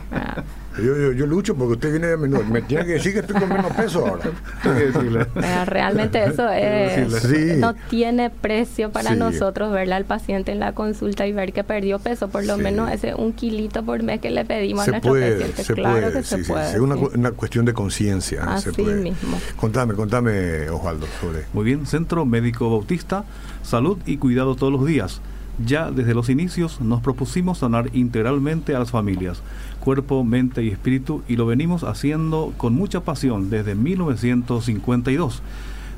Yo, 0.79 0.97
yo, 0.97 1.13
yo 1.13 1.27
lucho 1.27 1.55
porque 1.55 1.73
usted 1.75 1.91
viene 1.91 2.07
de 2.09 2.17
menudo. 2.17 2.45
Me 2.45 2.63
tiene 2.63 2.85
que 2.87 2.93
decir 2.93 3.13
que 3.13 3.21
estoy 3.21 3.39
con 3.41 3.49
menos 3.49 3.73
peso 3.73 4.07
ahora. 4.07 4.31
Tengo 4.63 4.77
que 4.77 4.87
decirle. 4.87 5.27
Eh, 5.37 5.65
Realmente 5.67 6.25
eso 6.25 6.49
es, 6.51 7.13
Sí. 7.23 7.57
no 7.59 7.75
tiene 7.75 8.31
precio 8.31 8.91
para 8.91 9.11
Sí. 9.13 9.17
nosotros 9.19 9.73
verle 9.73 9.95
al 9.95 10.05
paciente 10.05 10.53
en 10.53 10.61
la 10.61 10.73
consulta 10.73 11.27
y 11.27 11.33
ver 11.33 11.53
que 11.53 11.65
perdió 11.65 11.99
peso, 11.99 12.29
por 12.29 12.45
lo 12.45 12.57
Sí. 12.57 12.63
menos 12.63 12.91
ese 12.91 13.15
un 13.15 13.33
kilito 13.33 13.83
por 13.85 14.03
mes 14.03 14.21
que 14.21 14.31
le 14.31 14.45
pedimos 14.45 14.87
a 14.87 14.91
nuestro 14.93 15.11
puede, 15.13 15.33
paciente. 15.37 15.65
se 15.65 15.75
claro 15.75 15.99
puede. 16.01 16.13
que 16.13 16.23
sí, 16.23 16.29
se 16.37 16.45
sí, 16.45 16.53
puede. 16.53 16.71
Es 16.71 16.79
una, 16.79 16.95
una 16.97 17.31
cuestión 17.33 17.65
de 17.65 17.73
conciencia. 17.75 18.43
se 18.59 18.71
Así 18.71 18.83
puede. 18.83 19.01
mismo. 19.03 19.39
Contame, 19.57 19.95
contame, 19.95 20.69
Osvaldo, 20.71 21.07
sobre. 21.21 21.45
Muy 21.53 21.65
bien, 21.65 21.87
Centro 21.87 22.25
Médico 22.25 22.71
Bautista, 22.71 23.25
salud 23.63 23.99
y 24.07 24.17
cuidado 24.19 24.55
todos 24.55 24.73
los 24.73 24.87
días. 24.87 25.21
Ya 25.65 25.91
desde 25.91 26.15
los 26.15 26.29
inicios 26.29 26.81
nos 26.81 27.01
propusimos 27.01 27.59
sanar 27.59 27.91
integralmente 27.93 28.77
a 28.77 28.79
las 28.79 28.93
familias, 28.93 29.43
cuerpo, 29.81 30.23
mente 30.23 30.63
y 30.63 30.69
espíritu, 30.69 31.23
y 31.27 31.35
lo 31.35 31.47
venimos 31.47 31.83
haciendo 31.83 32.53
con 32.57 32.75
mucha 32.75 33.01
pasión 33.01 33.51
desde 33.51 33.75
1952. 33.75 35.43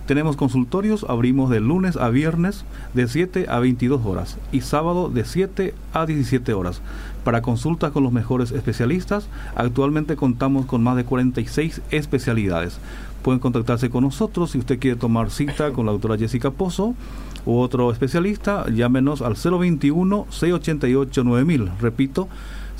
Tenemos 0.06 0.36
consultorios, 0.36 1.04
abrimos 1.08 1.50
de 1.50 1.60
lunes 1.60 1.96
a 1.96 2.08
viernes 2.08 2.64
de 2.94 3.06
7 3.06 3.46
a 3.48 3.60
22 3.60 4.04
horas 4.04 4.38
y 4.50 4.62
sábado 4.62 5.08
de 5.08 5.24
7 5.24 5.74
a 5.92 6.06
17 6.06 6.52
horas. 6.54 6.80
Para 7.22 7.42
consultas 7.42 7.92
con 7.92 8.02
los 8.02 8.12
mejores 8.12 8.50
especialistas, 8.50 9.28
actualmente 9.54 10.16
contamos 10.16 10.66
con 10.66 10.82
más 10.82 10.96
de 10.96 11.04
46 11.04 11.82
especialidades. 11.90 12.78
Pueden 13.22 13.40
contactarse 13.40 13.90
con 13.90 14.04
nosotros 14.04 14.52
si 14.52 14.58
usted 14.58 14.78
quiere 14.78 14.96
tomar 14.96 15.30
cita 15.30 15.70
con 15.72 15.84
la 15.84 15.92
doctora 15.92 16.16
Jessica 16.16 16.50
Pozo 16.50 16.94
u 17.46 17.58
otro 17.58 17.90
especialista, 17.92 18.66
llámenos 18.68 19.22
al 19.22 19.34
021 19.34 20.26
688 20.30 21.24
9000. 21.24 21.70
Repito, 21.80 22.28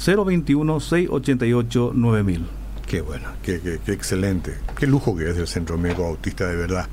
021 0.04 0.80
688 0.80 1.92
9000. 1.94 2.46
Qué 2.86 3.00
bueno, 3.02 3.28
qué, 3.42 3.60
qué- 3.60 3.78
qué 3.84 3.92
excelente. 3.92 4.54
Qué 4.78 4.86
lujo 4.86 5.14
que 5.16 5.30
es 5.30 5.36
el 5.36 5.46
Centro 5.46 5.78
Médico 5.78 6.02
Bautista, 6.02 6.46
de 6.46 6.56
verdad. 6.56 6.86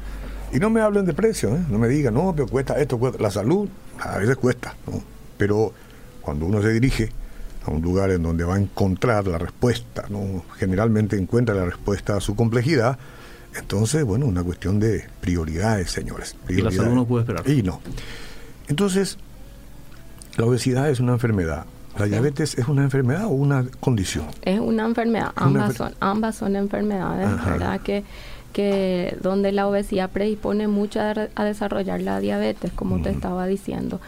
Y 0.54 0.60
no 0.60 0.70
me 0.70 0.82
hablen 0.82 1.06
de 1.06 1.14
precio, 1.14 1.50
¿eh? 1.56 1.60
no 1.70 1.78
me 1.80 1.88
digan, 1.88 2.14
no, 2.14 2.34
pero 2.36 2.48
cuesta 2.48 2.80
esto, 2.80 2.98
cuesta. 2.98 3.22
La 3.22 3.32
salud 3.32 3.68
a 4.00 4.18
veces 4.20 4.38
cuesta, 4.38 4.76
¿no? 4.86 5.02
Pero 5.38 5.74
cuando 6.22 6.46
uno 6.46 6.62
se 6.62 6.70
dirige 6.72 7.10
a 7.66 7.72
un 7.72 7.82
lugar 7.82 8.12
en 8.12 8.24
donde 8.24 8.44
va 8.46 8.56
a 8.56 8.60
encontrar 8.60 9.28
la 9.28 9.38
respuesta, 9.38 10.06
generalmente 10.58 11.18
encuentra 11.18 11.54
la 11.56 11.66
respuesta 11.66 12.16
a 12.16 12.22
su 12.22 12.36
complejidad, 12.36 12.98
entonces, 13.60 14.04
bueno, 14.04 14.26
una 14.26 14.44
cuestión 14.44 14.80
de 14.80 15.06
prioridades, 15.22 15.92
señores. 15.92 16.36
Y 16.50 16.62
la 16.62 16.72
salud 16.72 16.94
no 16.94 17.06
puede 17.06 17.24
esperar. 17.24 17.50
Y 17.50 17.64
no. 17.64 17.82
Entonces, 18.68 19.18
la 20.38 20.46
obesidad 20.46 20.90
es 20.90 21.00
una 21.00 21.14
enfermedad. 21.14 21.66
¿La 21.98 22.06
diabetes 22.06 22.58
es 22.58 22.68
una 22.68 22.84
enfermedad 22.84 23.26
o 23.26 23.30
una 23.30 23.66
condición? 23.80 24.28
Es 24.44 24.60
una 24.60 24.86
enfermedad, 24.86 25.32
ambas, 25.36 25.76
son, 25.76 25.96
ambas 26.00 26.36
son 26.36 26.56
enfermedades, 26.56 27.28
Ajá. 27.28 27.52
¿verdad? 27.52 27.82
Que, 27.82 28.04
que 28.54 29.18
donde 29.22 29.52
la 29.52 29.68
obesidad 29.68 30.12
predispone 30.12 30.68
mucho 30.68 31.00
a, 31.02 31.44
desarrollar 31.44 32.02
la 32.02 32.20
diabetes, 32.20 32.72
como 32.72 33.02
te 33.02 33.10
estaba 33.10 33.48
diciendo. 33.48 34.00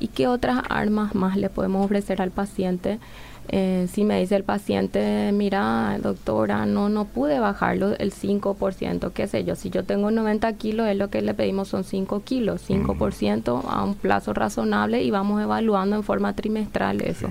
¿Y 0.00 0.08
qué 0.08 0.26
otras 0.26 0.62
armas 0.68 1.14
más 1.14 1.36
le 1.36 1.48
podemos 1.48 1.84
ofrecer 1.84 2.20
al 2.20 2.30
paciente? 2.30 2.98
Eh, 3.48 3.86
si 3.92 4.04
me 4.04 4.18
dice 4.18 4.36
el 4.36 4.44
paciente, 4.44 5.30
mira, 5.32 5.98
doctora, 6.02 6.66
no, 6.66 6.88
no 6.88 7.04
pude 7.04 7.38
bajarlo 7.38 7.96
el 7.98 8.12
5%, 8.12 9.12
qué 9.12 9.26
sé 9.28 9.44
yo, 9.44 9.54
si 9.54 9.70
yo 9.70 9.84
tengo 9.84 10.10
90 10.10 10.52
kilos, 10.54 10.88
es 10.88 10.96
lo 10.96 11.10
que 11.10 11.22
le 11.22 11.34
pedimos 11.34 11.68
son 11.68 11.84
5 11.84 12.22
kilos, 12.24 12.68
5% 12.68 13.62
a 13.68 13.84
un 13.84 13.94
plazo 13.94 14.32
razonable 14.32 15.02
y 15.02 15.10
vamos 15.10 15.42
evaluando 15.42 15.96
en 15.96 16.02
forma 16.02 16.34
trimestral 16.34 17.00
eso 17.02 17.28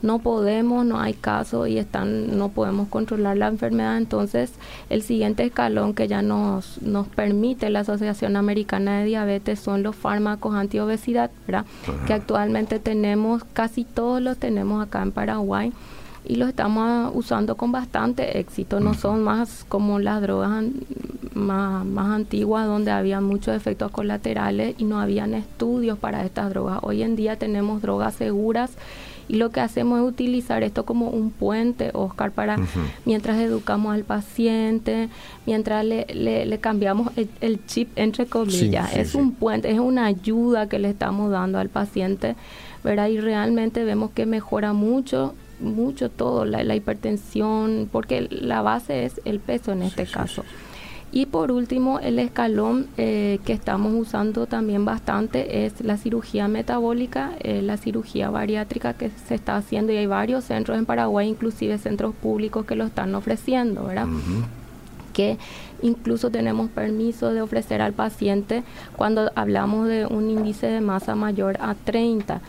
no 0.00 0.20
podemos, 0.20 0.86
no 0.86 1.00
hay 1.00 1.12
caso 1.14 1.66
y 1.66 1.78
están, 1.78 2.38
no 2.38 2.50
podemos 2.50 2.88
controlar 2.88 3.36
la 3.36 3.48
enfermedad. 3.48 3.96
Entonces, 3.98 4.52
el 4.90 5.02
siguiente 5.02 5.42
escalón 5.44 5.92
que 5.94 6.06
ya 6.06 6.22
nos, 6.22 6.80
nos 6.82 7.08
permite 7.08 7.68
la 7.70 7.80
Asociación 7.80 8.36
Americana 8.36 9.00
de 9.00 9.06
Diabetes 9.06 9.58
son 9.58 9.82
los 9.82 9.96
fármacos 9.96 10.54
antiobesidad, 10.54 11.30
¿verdad? 11.46 11.66
Que 12.06 12.12
actualmente 12.14 12.78
tenemos, 12.78 13.42
casi 13.52 13.84
todos 13.84 14.22
los 14.22 14.36
tenemos 14.38 14.82
acá 14.86 15.02
en 15.02 15.10
Paraguay 15.12 15.72
y 16.24 16.36
los 16.36 16.48
estamos 16.48 16.84
ah, 16.86 17.10
usando 17.12 17.56
con 17.56 17.72
bastante 17.72 18.38
éxito. 18.38 18.80
No 18.80 18.94
son 18.94 19.22
más 19.24 19.64
como 19.68 19.98
las 19.98 20.20
drogas 20.20 20.50
an- 20.50 20.74
más, 21.34 21.84
más 21.86 22.10
antiguas 22.10 22.66
donde 22.66 22.90
había 22.90 23.20
muchos 23.20 23.54
efectos 23.54 23.90
colaterales 23.90 24.74
y 24.78 24.84
no 24.84 25.00
habían 25.00 25.34
estudios 25.34 25.98
para 25.98 26.24
estas 26.24 26.50
drogas. 26.50 26.80
Hoy 26.82 27.02
en 27.02 27.16
día 27.16 27.36
tenemos 27.36 27.80
drogas 27.82 28.14
seguras 28.14 28.72
y 29.28 29.36
lo 29.36 29.50
que 29.50 29.60
hacemos 29.60 30.00
es 30.00 30.06
utilizar 30.08 30.62
esto 30.62 30.84
como 30.84 31.08
un 31.10 31.30
puente, 31.30 31.90
Oscar, 31.92 32.32
para 32.32 32.56
mientras 33.04 33.38
educamos 33.38 33.94
al 33.94 34.04
paciente, 34.04 35.08
mientras 35.46 35.84
le, 35.84 36.06
le- 36.12 36.46
le 36.46 36.58
cambiamos 36.58 37.12
el, 37.16 37.28
el 37.40 37.64
chip, 37.66 37.90
entre 37.96 38.26
comillas. 38.26 38.90
sí, 38.90 39.00
es 39.00 39.10
sí. 39.10 39.18
un 39.18 39.32
puente, 39.32 39.70
es 39.70 39.78
una 39.78 40.06
ayuda 40.06 40.68
que 40.68 40.78
le 40.78 40.88
estamos 40.90 41.30
dando 41.30 41.58
al 41.58 41.68
paciente, 41.68 42.36
¿verdad? 42.82 43.08
Y 43.08 43.20
realmente 43.20 43.84
vemos 43.84 44.10
que 44.12 44.26
mejora 44.26 44.72
mucho 44.72 45.34
mucho 45.60 46.08
todo, 46.08 46.44
la, 46.44 46.62
la 46.62 46.76
hipertensión, 46.76 47.88
porque 47.90 48.28
la 48.30 48.62
base 48.62 49.04
es 49.04 49.20
el 49.24 49.40
peso 49.40 49.72
en 49.72 49.82
este 49.82 50.06
caso. 50.06 50.44
Y 51.10 51.26
por 51.26 51.50
último, 51.52 52.00
el 52.00 52.18
escalón 52.18 52.86
eh, 52.98 53.38
que 53.46 53.54
estamos 53.54 53.94
usando 53.94 54.46
también 54.46 54.84
bastante 54.84 55.64
es 55.64 55.80
la 55.80 55.96
cirugía 55.96 56.48
metabólica, 56.48 57.32
eh, 57.40 57.62
la 57.62 57.78
cirugía 57.78 58.28
bariátrica 58.28 58.92
que 58.92 59.10
se 59.26 59.34
está 59.34 59.56
haciendo 59.56 59.92
y 59.92 59.96
hay 59.96 60.06
varios 60.06 60.44
centros 60.44 60.76
en 60.76 60.84
Paraguay, 60.84 61.28
inclusive 61.28 61.78
centros 61.78 62.14
públicos 62.14 62.66
que 62.66 62.76
lo 62.76 62.84
están 62.84 63.14
ofreciendo, 63.14 63.84
¿verdad? 63.84 64.06
Que 65.14 65.38
incluso 65.80 66.30
tenemos 66.30 66.68
permiso 66.70 67.32
de 67.32 67.40
ofrecer 67.40 67.80
al 67.80 67.94
paciente 67.94 68.62
cuando 68.94 69.30
hablamos 69.34 69.88
de 69.88 70.04
un 70.04 70.28
índice 70.28 70.66
de 70.66 70.82
masa 70.82 71.14
mayor 71.14 71.56
a 71.60 71.74
30. 71.74 72.42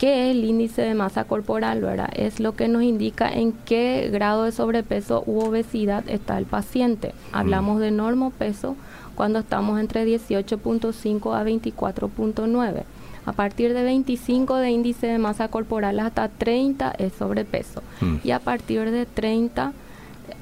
¿Qué 0.00 0.30
es 0.30 0.34
el 0.34 0.46
índice 0.46 0.80
de 0.80 0.94
masa 0.94 1.24
corporal? 1.24 1.82
¿verdad? 1.82 2.08
Es 2.14 2.40
lo 2.40 2.56
que 2.56 2.68
nos 2.68 2.82
indica 2.82 3.30
en 3.30 3.52
qué 3.52 4.08
grado 4.10 4.44
de 4.44 4.52
sobrepeso 4.52 5.22
u 5.26 5.40
obesidad 5.40 6.08
está 6.08 6.38
el 6.38 6.46
paciente. 6.46 7.12
Hablamos 7.32 7.80
de 7.80 7.90
normopeso 7.90 8.76
cuando 9.14 9.40
estamos 9.40 9.78
entre 9.78 10.06
18.5 10.06 11.38
a 11.38 11.44
24.9. 11.44 12.84
A 13.26 13.32
partir 13.34 13.74
de 13.74 13.82
25 13.82 14.56
de 14.56 14.70
índice 14.70 15.06
de 15.06 15.18
masa 15.18 15.48
corporal 15.48 16.00
hasta 16.00 16.28
30 16.28 16.94
es 16.96 17.12
sobrepeso. 17.12 17.82
Mm. 18.00 18.16
Y 18.24 18.30
a 18.30 18.38
partir 18.38 18.90
de 18.90 19.04
30 19.04 19.74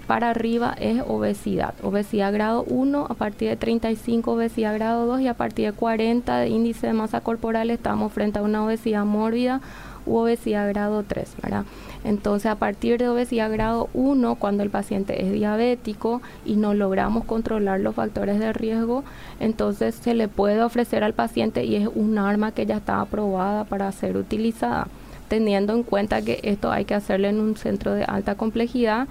para 0.06 0.30
arriba 0.30 0.74
es 0.78 1.02
obesidad. 1.06 1.74
Obesidad 1.82 2.32
grado 2.32 2.64
1, 2.64 3.06
a 3.08 3.14
partir 3.14 3.48
de 3.48 3.56
35 3.56 4.32
obesidad 4.32 4.74
grado 4.74 5.06
2 5.06 5.20
y 5.22 5.28
a 5.28 5.34
partir 5.34 5.66
de 5.66 5.72
40 5.72 6.38
de 6.38 6.48
índice 6.48 6.86
de 6.86 6.92
masa 6.92 7.20
corporal 7.20 7.70
estamos 7.70 8.12
frente 8.12 8.38
a 8.38 8.42
una 8.42 8.64
obesidad 8.64 9.04
mórbida 9.04 9.60
u 10.06 10.16
obesidad 10.16 10.68
grado 10.68 11.02
3, 11.02 11.34
¿verdad? 11.42 11.64
Entonces, 12.04 12.46
a 12.46 12.54
partir 12.54 12.98
de 12.98 13.08
obesidad 13.08 13.52
grado 13.52 13.88
1, 13.92 14.36
cuando 14.36 14.62
el 14.62 14.70
paciente 14.70 15.24
es 15.24 15.32
diabético 15.32 16.22
y 16.44 16.56
no 16.56 16.74
logramos 16.74 17.24
controlar 17.24 17.80
los 17.80 17.94
factores 17.94 18.38
de 18.38 18.52
riesgo, 18.52 19.04
entonces 19.40 19.94
se 19.96 20.14
le 20.14 20.28
puede 20.28 20.62
ofrecer 20.62 21.04
al 21.04 21.12
paciente 21.12 21.64
y 21.64 21.76
es 21.76 21.88
un 21.94 22.18
arma 22.18 22.52
que 22.52 22.66
ya 22.66 22.76
está 22.76 23.00
aprobada 23.00 23.64
para 23.64 23.90
ser 23.92 24.16
utilizada 24.16 24.88
teniendo 25.28 25.74
en 25.74 25.82
cuenta 25.82 26.22
que 26.22 26.40
esto 26.42 26.72
hay 26.72 26.84
que 26.84 26.94
hacerlo 26.94 27.28
en 27.28 27.38
un 27.38 27.56
centro 27.56 27.92
de 27.92 28.04
alta 28.04 28.34
complejidad 28.34 29.06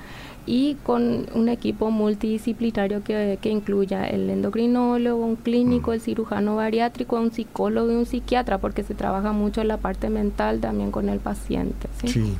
y 0.48 0.76
con 0.84 1.28
un 1.34 1.50
equipo 1.50 1.92
multidisciplinario 1.92 3.04
que, 3.04 3.38
que 3.42 3.50
incluya 3.50 4.08
el 4.08 4.30
endocrinólogo, 4.30 5.24
un 5.24 5.36
clínico, 5.36 5.92
el 5.94 6.02
cirujano 6.02 6.56
bariátrico, 6.56 7.20
un 7.20 7.34
psicólogo 7.34 7.92
y 7.92 7.96
un 7.96 8.06
psiquiatra, 8.06 8.58
porque 8.58 8.84
se 8.84 8.96
trabaja 8.96 9.34
mucho 9.34 9.62
en 9.62 9.68
la 9.68 9.78
parte 9.78 10.10
mental 10.10 10.62
también 10.62 10.90
con 10.90 11.10
el 11.10 11.20
paciente. 11.20 11.90
¿sí? 12.02 12.08
Sí. 12.08 12.38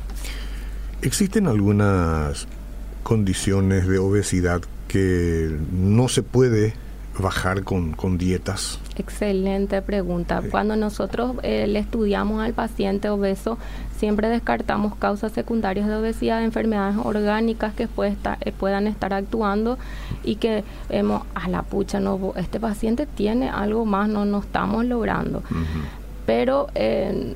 ¿Existen 1.02 1.46
algunas 1.46 2.48
condiciones 3.02 3.86
de 3.86 3.98
obesidad 3.98 4.62
que 4.88 5.54
no 5.70 6.08
se 6.08 6.22
puede 6.22 6.74
bajar 7.18 7.62
con, 7.64 7.92
con 7.92 8.16
dietas? 8.18 8.78
Excelente 8.96 9.82
pregunta. 9.82 10.42
Cuando 10.50 10.76
nosotros 10.76 11.32
eh, 11.42 11.66
le 11.66 11.78
estudiamos 11.78 12.42
al 12.42 12.52
paciente 12.52 13.08
obeso, 13.10 13.58
siempre 13.96 14.28
descartamos 14.28 14.94
causas 14.96 15.32
secundarias 15.32 15.86
de 15.88 15.96
obesidad, 15.96 16.42
enfermedades 16.42 16.96
orgánicas 17.02 17.74
que 17.74 17.88
puede 17.88 18.12
estar- 18.12 18.38
eh, 18.40 18.52
puedan 18.52 18.86
estar 18.86 19.12
actuando 19.14 19.78
y 20.24 20.36
que 20.36 20.64
vemos, 20.88 21.22
a 21.34 21.48
la 21.48 21.62
pucha, 21.62 22.00
no, 22.00 22.32
este 22.36 22.60
paciente 22.60 23.06
tiene 23.06 23.48
algo 23.50 23.84
más, 23.84 24.08
no, 24.08 24.24
no 24.24 24.38
estamos 24.40 24.84
logrando. 24.84 25.42
Pero 26.26 26.68
eh, 26.74 27.34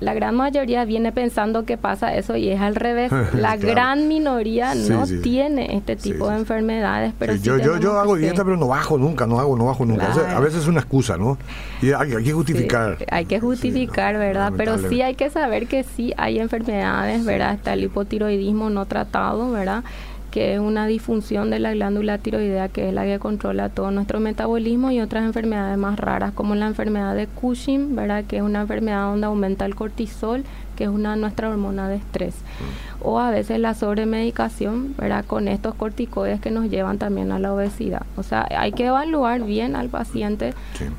la 0.00 0.14
gran 0.14 0.34
mayoría 0.34 0.84
viene 0.84 1.12
pensando 1.12 1.64
que 1.64 1.76
pasa 1.76 2.14
eso 2.14 2.36
y 2.36 2.48
es 2.48 2.60
al 2.60 2.74
revés. 2.74 3.12
La 3.34 3.56
gran 3.56 4.08
minoría 4.08 4.74
no 4.74 5.06
tiene 5.06 5.76
este 5.76 5.96
tipo 5.96 6.28
de 6.28 6.36
enfermedades. 6.36 7.12
Pero 7.18 7.34
yo, 7.36 7.58
yo, 7.58 7.78
yo 7.78 7.98
hago 7.98 8.16
dieta, 8.16 8.44
pero 8.44 8.56
no 8.56 8.68
bajo 8.68 8.98
nunca, 8.98 9.26
no 9.26 9.38
hago, 9.38 9.56
no 9.56 9.66
bajo 9.66 9.84
nunca. 9.84 10.12
a 10.12 10.40
veces 10.40 10.62
es 10.62 10.68
una 10.68 10.80
excusa, 10.80 11.16
¿no? 11.16 11.38
Y 11.82 11.92
hay, 11.92 12.24
que 12.24 12.32
justificar. 12.32 12.98
hay 13.10 13.26
que 13.26 13.40
justificar, 13.40 14.16
¿verdad? 14.16 14.52
Pero 14.56 14.78
sí 14.78 15.02
hay 15.02 15.14
que 15.14 15.30
saber 15.30 15.66
que 15.66 15.84
sí 15.84 16.12
hay 16.16 16.38
enfermedades, 16.38 17.24
¿verdad? 17.24 17.54
Está 17.54 17.74
el 17.74 17.84
hipotiroidismo 17.84 18.70
no 18.70 18.86
tratado, 18.86 19.50
¿verdad? 19.50 19.84
Que 20.34 20.54
es 20.54 20.58
una 20.58 20.88
disfunción 20.88 21.48
de 21.48 21.60
la 21.60 21.72
glándula 21.74 22.18
tiroidea, 22.18 22.68
que 22.68 22.88
es 22.88 22.92
la 22.92 23.04
que 23.04 23.20
controla 23.20 23.68
todo 23.68 23.92
nuestro 23.92 24.18
metabolismo 24.18 24.90
y 24.90 25.00
otras 25.00 25.22
enfermedades 25.22 25.78
más 25.78 25.96
raras, 25.96 26.32
como 26.32 26.56
la 26.56 26.66
enfermedad 26.66 27.14
de 27.14 27.28
Cushing, 27.28 27.94
¿verdad? 27.94 28.24
que 28.24 28.38
es 28.38 28.42
una 28.42 28.62
enfermedad 28.62 29.04
donde 29.04 29.26
aumenta 29.26 29.64
el 29.64 29.76
cortisol, 29.76 30.42
que 30.74 30.82
es 30.84 30.90
una 30.90 31.14
nuestra 31.14 31.48
hormona 31.48 31.88
de 31.88 31.98
estrés. 31.98 32.34
Mm. 32.34 32.93
O 33.04 33.20
a 33.20 33.30
veces 33.30 33.60
la 33.60 33.74
sobremedicación, 33.74 34.94
¿verdad? 34.98 35.24
Con 35.26 35.46
estos 35.46 35.74
corticoides 35.74 36.40
que 36.40 36.50
nos 36.50 36.70
llevan 36.70 36.98
también 36.98 37.32
a 37.32 37.38
la 37.38 37.52
obesidad. 37.52 38.06
O 38.16 38.22
sea, 38.22 38.46
hay 38.50 38.72
que 38.72 38.86
evaluar 38.86 39.42
bien 39.42 39.76
al 39.76 39.88
paciente 39.88 40.54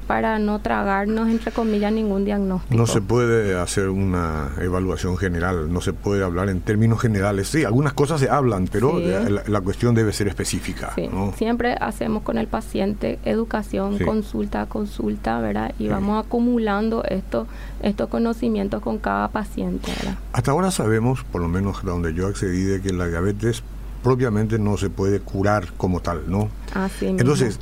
para 0.07 0.39
no 0.39 0.59
tragarnos, 0.59 1.29
entre 1.29 1.51
comillas, 1.51 1.91
ningún 1.91 2.23
diagnóstico. 2.23 2.75
No 2.75 2.85
se 2.87 3.01
puede 3.01 3.59
hacer 3.59 3.89
una 3.89 4.51
evaluación 4.61 5.17
general, 5.17 5.71
no 5.73 5.81
se 5.81 5.93
puede 5.93 6.23
hablar 6.23 6.49
en 6.49 6.61
términos 6.61 7.01
generales. 7.01 7.49
Sí, 7.49 7.63
algunas 7.63 7.93
cosas 7.93 8.19
se 8.21 8.29
hablan, 8.29 8.67
pero 8.71 8.99
la, 8.99 9.61
cuestión 9.61 9.95
debe 9.95 10.13
ser 10.13 10.27
específica. 10.27 10.93
Siempre 11.35 11.75
hacemos 11.79 12.21
con 12.21 12.37
el 12.37 12.47
paciente 12.47 13.17
educación, 13.25 13.97
consulta 13.99 14.61
a 14.61 14.65
consulta, 14.67 15.39
¿verdad? 15.39 15.73
Y 15.79 15.87
vamos 15.87 16.23
acumulando 16.23 17.03
esto, 17.03 17.47
estos 17.81 18.09
conocimientos 18.09 18.81
con 18.81 18.99
cada 18.99 19.27
paciente 19.29 19.91
hasta 20.33 20.51
ahora 20.51 20.71
sabemos, 20.71 21.23
por 21.23 21.41
lo 21.41 21.47
menos 21.47 21.83
donde 21.95 22.13
yo 22.13 22.27
accedí, 22.27 22.63
de 22.63 22.81
que 22.81 22.93
la 22.93 23.07
diabetes 23.07 23.63
propiamente 24.03 24.59
no 24.59 24.77
se 24.77 24.89
puede 24.89 25.19
curar 25.19 25.73
como 25.77 26.01
tal, 26.01 26.23
¿no? 26.27 26.49
Así 26.73 27.07
Entonces, 27.07 27.59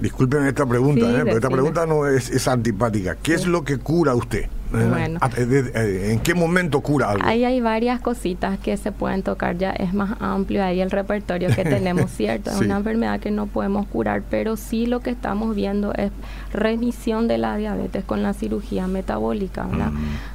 disculpen 0.00 0.46
esta 0.46 0.64
pregunta, 0.64 1.10
¿eh? 1.10 1.20
pero 1.24 1.36
esta 1.36 1.50
pregunta 1.50 1.86
no 1.86 2.06
es, 2.06 2.30
es 2.30 2.48
antipática. 2.48 3.16
¿Qué 3.22 3.34
es 3.34 3.46
lo 3.46 3.64
que 3.64 3.78
cura 3.78 4.14
usted? 4.14 4.48
Bueno. 4.72 5.18
Ah, 5.20 5.30
eh, 5.36 6.10
¿En 6.12 6.20
qué 6.20 6.34
momento 6.34 6.80
cura 6.80 7.10
algo? 7.10 7.26
Ahí 7.26 7.44
hay 7.44 7.60
varias 7.60 8.00
cositas 8.00 8.58
que 8.58 8.76
se 8.76 8.92
pueden 8.92 9.22
tocar, 9.22 9.58
ya 9.58 9.70
es 9.70 9.94
más 9.94 10.16
amplio 10.20 10.64
ahí 10.64 10.80
el 10.80 10.90
repertorio 10.90 11.48
que 11.54 11.64
tenemos, 11.76 12.10
¿cierto? 12.10 12.50
Es 12.50 12.60
una 12.60 12.78
enfermedad 12.78 13.20
que 13.20 13.30
no 13.30 13.46
podemos 13.46 13.86
curar, 13.86 14.22
pero 14.28 14.56
sí 14.56 14.86
lo 14.86 15.00
que 15.00 15.10
estamos 15.10 15.54
viendo 15.54 15.92
es 15.94 16.10
remisión 16.52 17.28
de 17.28 17.38
la 17.38 17.56
diabetes 17.56 18.04
con 18.04 18.22
la 18.22 18.32
cirugía 18.32 18.86
metabólica, 18.86 19.64
¿verdad? 19.64 19.92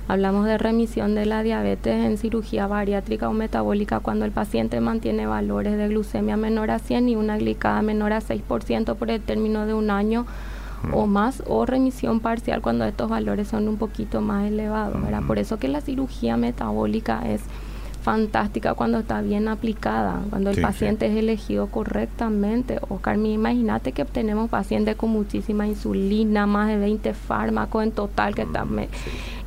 Hablamos 0.07 0.45
de 0.45 0.57
remisión 0.57 1.15
de 1.15 1.25
la 1.25 1.43
diabetes 1.43 2.05
en 2.05 2.17
cirugía 2.17 2.67
bariátrica 2.67 3.29
o 3.29 3.33
metabólica 3.33 3.99
cuando 3.99 4.25
el 4.25 4.31
paciente 4.31 4.79
mantiene 4.79 5.27
valores 5.27 5.77
de 5.77 5.87
glucemia 5.87 6.37
menor 6.37 6.71
a 6.71 6.79
100 6.79 7.09
y 7.09 7.15
una 7.15 7.37
glicada 7.37 7.81
menor 7.81 8.13
a 8.13 8.21
6% 8.21 8.95
por 8.95 9.11
el 9.11 9.21
término 9.21 9.65
de 9.65 9.73
un 9.73 9.89
año 9.89 10.25
o 10.93 11.07
más 11.07 11.43
o 11.47 11.65
remisión 11.65 12.19
parcial 12.19 12.61
cuando 12.61 12.85
estos 12.85 13.09
valores 13.09 13.47
son 13.47 13.67
un 13.67 13.77
poquito 13.77 14.21
más 14.21 14.47
elevados, 14.47 15.01
¿verdad? 15.01 15.23
Por 15.25 15.39
eso 15.39 15.57
que 15.57 15.67
la 15.67 15.81
cirugía 15.81 16.37
metabólica 16.37 17.27
es 17.27 17.41
fantástica 18.07 18.73
cuando 18.73 18.99
está 18.99 19.21
bien 19.21 19.49
aplicada, 19.49 20.21
cuando 20.29 20.49
el 20.51 20.61
paciente 20.61 21.07
es 21.07 21.17
elegido 21.17 21.67
correctamente. 21.67 22.79
Oscar, 22.87 23.17
imagínate 23.17 23.91
que 23.91 24.05
tenemos 24.05 24.49
pacientes 24.49 24.95
con 24.95 25.09
muchísima 25.09 25.67
insulina, 25.67 26.45
más 26.45 26.69
de 26.69 26.77
20 26.77 27.13
fármacos 27.13 27.83
en 27.83 27.91
total 27.91 28.33
que 28.33 28.43
están... 28.43 28.69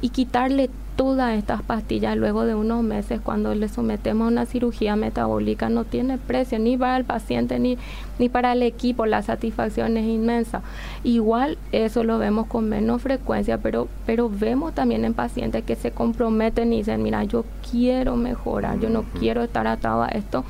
Y 0.03 0.11
quitarle 0.11 0.69
todas 1.00 1.38
estas 1.38 1.62
pastillas 1.62 2.14
luego 2.14 2.45
de 2.45 2.54
unos 2.54 2.83
meses 2.83 3.23
cuando 3.23 3.54
le 3.54 3.71
sometemos 3.71 4.26
a 4.26 4.28
una 4.28 4.45
cirugía 4.45 4.97
metabólica 4.97 5.71
no 5.71 5.85
tiene 5.85 6.19
precio 6.19 6.59
ni 6.59 6.76
para 6.76 6.99
el 6.99 7.07
paciente 7.07 7.59
ni, 7.59 7.78
ni 8.19 8.28
para 8.28 8.52
el 8.52 8.62
equipo, 8.62 9.07
la 9.07 9.23
satisfacción 9.23 9.97
es 9.97 10.04
inmensa. 10.04 10.61
Igual 11.02 11.57
eso 11.73 12.04
lo 12.04 12.19
vemos 12.19 12.49
con 12.49 12.69
menos 12.69 13.00
frecuencia, 13.00 13.57
pero, 13.57 13.88
pero 14.04 14.28
vemos 14.28 14.75
también 14.75 15.07
en 15.07 15.14
pacientes 15.14 15.64
que 15.64 15.75
se 15.75 15.90
comprometen 15.90 16.71
y 16.75 16.80
dicen, 16.80 17.02
mira, 17.02 17.25
yo 17.25 17.47
quiero 17.71 18.16
mejorar, 18.16 18.78
yo 18.78 18.90
no 18.90 19.04
quiero 19.19 19.42
estar 19.42 19.66
atado 19.66 20.02
a 20.02 20.09
esto 20.09 20.45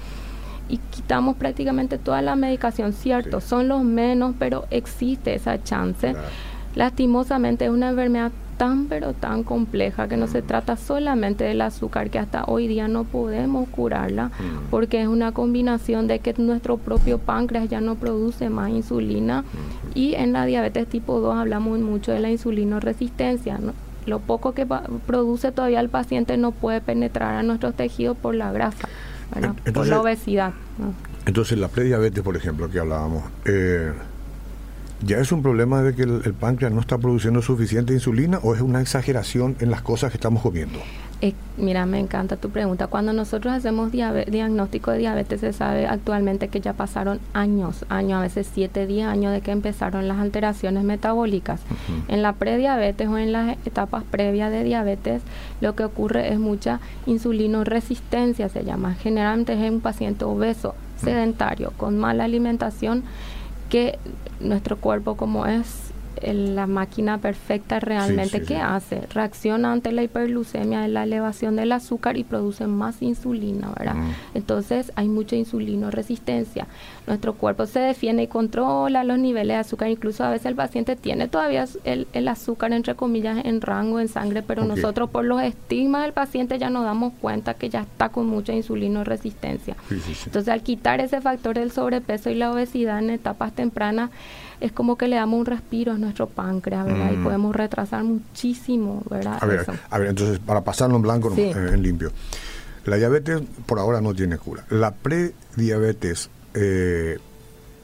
y 0.68 0.78
quitamos 0.78 1.36
prácticamente 1.36 1.96
toda 1.96 2.22
la 2.22 2.34
medicación, 2.34 2.92
cierto, 2.92 3.40
son 3.40 3.68
los 3.68 3.84
menos, 3.84 4.34
pero 4.36 4.64
existe 4.72 5.32
esa 5.32 5.62
chance. 5.62 6.16
Lastimosamente 6.74 7.66
es 7.66 7.70
una 7.70 7.90
enfermedad 7.90 8.32
tan 8.60 8.88
pero 8.88 9.14
tan 9.14 9.42
compleja 9.42 10.06
que 10.06 10.18
no 10.18 10.26
se 10.26 10.42
trata 10.42 10.76
solamente 10.76 11.44
del 11.44 11.62
azúcar 11.62 12.10
que 12.10 12.18
hasta 12.18 12.44
hoy 12.44 12.68
día 12.68 12.88
no 12.88 13.04
podemos 13.04 13.66
curarla 13.70 14.26
mm. 14.26 14.68
porque 14.70 15.00
es 15.00 15.08
una 15.08 15.32
combinación 15.32 16.06
de 16.06 16.18
que 16.18 16.34
nuestro 16.36 16.76
propio 16.76 17.16
páncreas 17.16 17.70
ya 17.70 17.80
no 17.80 17.94
produce 17.94 18.50
más 18.50 18.68
insulina 18.68 19.40
mm. 19.40 19.46
y 19.94 20.14
en 20.14 20.34
la 20.34 20.44
diabetes 20.44 20.86
tipo 20.88 21.20
2 21.20 21.38
hablamos 21.38 21.78
mucho 21.78 22.12
de 22.12 22.20
la 22.20 22.30
insulinoresistencia 22.30 23.58
lo 24.04 24.18
poco 24.18 24.52
que 24.52 24.66
produce 25.06 25.52
todavía 25.52 25.80
el 25.80 25.88
paciente 25.88 26.36
no 26.36 26.52
puede 26.52 26.82
penetrar 26.82 27.36
a 27.36 27.42
nuestros 27.42 27.74
tejidos 27.74 28.14
por 28.14 28.34
la 28.34 28.52
grasa 28.52 28.90
por 29.72 29.86
la 29.86 30.02
obesidad 30.02 30.52
entonces 31.24 31.56
la 31.56 31.68
prediabetes 31.68 32.22
por 32.22 32.36
ejemplo 32.36 32.68
que 32.68 32.78
hablábamos 32.78 33.24
eh, 33.46 33.90
¿Ya 35.02 35.16
es 35.16 35.32
un 35.32 35.42
problema 35.42 35.80
de 35.82 35.94
que 35.94 36.02
el, 36.02 36.34
páncreas 36.34 36.72
no 36.72 36.80
está 36.80 36.98
produciendo 36.98 37.40
suficiente 37.40 37.94
insulina 37.94 38.38
o 38.42 38.54
es 38.54 38.60
una 38.60 38.82
exageración 38.82 39.56
en 39.60 39.70
las 39.70 39.80
cosas 39.80 40.10
que 40.10 40.18
estamos 40.18 40.42
comiendo? 40.42 40.78
Eh, 41.22 41.32
mira, 41.56 41.86
me 41.86 41.98
encanta 41.98 42.36
tu 42.36 42.50
pregunta. 42.50 42.86
Cuando 42.86 43.14
nosotros 43.14 43.54
hacemos 43.54 43.92
diagnóstico 43.92 44.90
de 44.90 44.98
diabetes, 44.98 45.40
se 45.40 45.54
sabe 45.54 45.86
actualmente 45.86 46.48
que 46.48 46.60
ya 46.60 46.74
pasaron 46.74 47.18
años, 47.32 47.86
años, 47.88 48.18
a 48.18 48.22
veces 48.22 48.48
7, 48.52 48.86
10 48.86 49.06
años 49.06 49.32
de 49.32 49.40
que 49.40 49.52
empezaron 49.52 50.06
las 50.06 50.18
alteraciones 50.18 50.84
metabólicas. 50.84 51.60
En 52.08 52.20
la 52.20 52.34
prediabetes 52.34 53.08
o 53.08 53.16
en 53.16 53.32
las 53.32 53.56
etapas 53.66 54.04
previas 54.04 54.50
de 54.50 54.64
diabetes, 54.64 55.22
lo 55.62 55.74
que 55.74 55.84
ocurre 55.84 56.30
es 56.32 56.38
mucha 56.38 56.80
insulinoresistencia, 57.06 58.50
se 58.50 58.64
llama. 58.64 58.94
Generalmente 58.94 59.52
es 59.54 59.70
un 59.70 59.80
paciente 59.80 60.24
obeso, 60.24 60.74
sedentario, 60.96 61.72
con 61.78 61.98
mala 61.98 62.24
alimentación 62.24 63.02
que 63.70 63.98
nuestro 64.40 64.76
cuerpo 64.76 65.16
como 65.16 65.46
es 65.46 65.89
la 66.22 66.66
máquina 66.66 67.18
perfecta 67.18 67.80
realmente 67.80 68.42
¿qué 68.42 68.56
hace? 68.56 69.02
Reacciona 69.12 69.72
ante 69.72 69.92
la 69.92 70.02
hiperglucemia, 70.02 70.86
la 70.88 71.04
elevación 71.04 71.56
del 71.56 71.72
azúcar 71.72 72.16
y 72.16 72.24
produce 72.24 72.66
más 72.66 73.02
insulina, 73.02 73.72
¿verdad? 73.76 73.94
Mm. 73.94 74.10
Entonces 74.34 74.92
hay 74.96 75.08
mucha 75.08 75.36
resistencia. 75.90 76.66
Nuestro 77.06 77.34
cuerpo 77.34 77.66
se 77.66 77.80
defiende 77.80 78.22
y 78.24 78.26
controla 78.26 79.04
los 79.04 79.18
niveles 79.18 79.54
de 79.54 79.60
azúcar, 79.60 79.88
incluso 79.90 80.24
a 80.24 80.30
veces 80.30 80.46
el 80.46 80.54
paciente 80.54 80.96
tiene 80.96 81.28
todavía 81.28 81.66
el, 81.84 82.28
azúcar 82.28 82.72
entre 82.72 82.94
comillas 82.94 83.44
en 83.44 83.60
rango 83.60 83.98
en 84.00 84.08
sangre, 84.08 84.42
pero 84.42 84.64
nosotros 84.64 85.10
por 85.10 85.24
los 85.24 85.42
estigmas 85.42 86.02
del 86.02 86.12
paciente 86.12 86.58
ya 86.58 86.70
nos 86.70 86.84
damos 86.84 87.12
cuenta 87.20 87.54
que 87.54 87.68
ya 87.68 87.80
está 87.80 88.10
con 88.10 88.26
mucha 88.26 88.52
resistencia. 89.04 89.76
Entonces 89.90 90.48
al 90.48 90.62
quitar 90.62 91.00
ese 91.00 91.20
factor 91.20 91.54
del 91.56 91.72
sobrepeso 91.72 92.30
y 92.30 92.34
la 92.34 92.52
obesidad 92.52 92.98
en 92.98 93.10
etapas 93.10 93.52
tempranas, 93.52 94.10
es 94.60 94.72
como 94.72 94.96
que 94.96 95.08
le 95.08 95.16
damos 95.16 95.40
un 95.40 95.46
respiro 95.46 95.92
a 95.92 95.98
nuestro 95.98 96.28
páncreas, 96.28 96.86
¿verdad? 96.86 97.12
Y 97.12 97.16
mm. 97.16 97.24
podemos 97.24 97.56
retrasar 97.56 98.04
muchísimo, 98.04 99.02
¿verdad? 99.10 99.38
A 99.40 99.46
ver, 99.46 99.66
a 99.90 99.98
ver 99.98 100.08
entonces, 100.08 100.38
para 100.38 100.62
pasarlo 100.62 100.96
en 100.96 101.02
blanco, 101.02 101.32
en, 101.36 101.82
limpio. 101.82 102.12
La 102.84 102.96
diabetes 102.96 103.42
por 103.66 103.78
ahora 103.78 104.00
no 104.00 104.14
tiene 104.14 104.38
cura. 104.38 104.64
La 104.70 104.92
prediabetes 104.92 106.30
eh, 106.54 107.18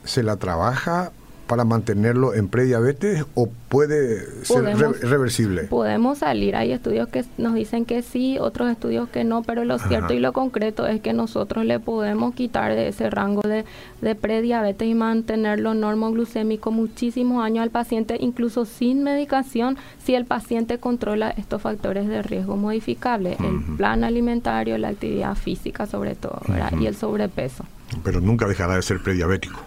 se 0.04 0.22
la 0.22 0.36
trabaja 0.36 1.12
para 1.46 1.64
mantenerlo 1.64 2.34
en 2.34 2.48
prediabetes 2.48 3.24
o 3.34 3.48
puede 3.68 4.44
ser 4.44 4.64
reversible? 5.02 5.64
Podemos 5.64 6.18
salir. 6.18 6.56
Hay 6.56 6.72
estudios 6.72 7.08
que 7.08 7.24
nos 7.38 7.54
dicen 7.54 7.84
que 7.84 8.02
sí, 8.02 8.38
otros 8.40 8.70
estudios 8.70 9.08
que 9.08 9.24
no, 9.24 9.42
pero 9.42 9.64
lo 9.64 9.78
cierto 9.78 10.12
y 10.12 10.18
lo 10.18 10.32
concreto 10.32 10.86
es 10.86 11.00
que 11.00 11.12
nosotros 11.12 11.64
le 11.64 11.78
podemos 11.78 12.34
quitar 12.34 12.74
de 12.74 12.88
ese 12.88 13.10
rango 13.10 13.42
de, 13.42 13.64
de 14.00 14.14
prediabetes 14.14 14.88
y 14.88 14.94
mantenerlo 14.94 15.74
normoglucémico 15.74 16.70
muchísimos 16.70 17.44
años 17.44 17.62
al 17.62 17.70
paciente, 17.70 18.16
incluso 18.20 18.64
sin 18.64 19.02
medicación, 19.02 19.76
si 20.02 20.14
el 20.14 20.24
paciente 20.24 20.78
controla 20.78 21.30
estos 21.30 21.62
factores 21.62 22.08
de 22.08 22.22
riesgo 22.22 22.56
modificables, 22.56 23.38
el 23.40 23.76
plan 23.76 24.04
alimentario, 24.04 24.78
la 24.78 24.88
actividad 24.88 25.34
física 25.36 25.86
sobre 25.86 26.14
todo, 26.14 26.40
y 26.80 26.86
el 26.86 26.96
sobrepeso. 26.96 27.64
Pero 28.02 28.20
nunca 28.20 28.46
dejará 28.46 28.74
de 28.74 28.82
ser 28.82 29.00
prediabético. 29.00 29.60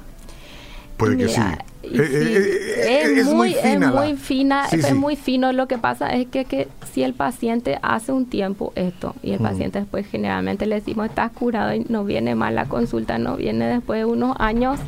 Puede 0.97 1.15
que 1.15 1.29
sí. 1.29 1.41
Eh, 1.81 1.89
eh, 1.93 2.83
eh, 2.87 3.19
es, 3.19 3.27
muy, 3.27 3.53
fina. 3.53 3.87
Es 3.87 3.93
muy 3.93 4.17
fina, 4.17 4.65
es 4.71 4.95
muy 4.95 5.15
fino. 5.15 5.51
Lo 5.53 5.67
que 5.67 5.77
pasa 5.77 6.09
es 6.09 6.27
que, 6.27 6.43
que, 6.43 6.67
si 6.91 7.03
el 7.03 7.13
paciente 7.13 7.79
hace 7.81 8.11
un 8.11 8.25
tiempo 8.25 8.73
esto 8.75 9.15
y 9.23 9.31
el 9.31 9.39
mm. 9.39 9.43
paciente 9.43 9.79
después 9.79 10.05
generalmente 10.07 10.65
le 10.65 10.75
decimos 10.75 11.07
estás 11.07 11.31
curado 11.31 11.73
y 11.73 11.85
no 11.87 12.03
viene 12.03 12.35
mal 12.35 12.55
la 12.55 12.65
consulta, 12.65 13.17
no 13.17 13.37
viene 13.37 13.67
después 13.67 13.99
de 13.99 14.05
unos 14.05 14.35
años 14.39 14.79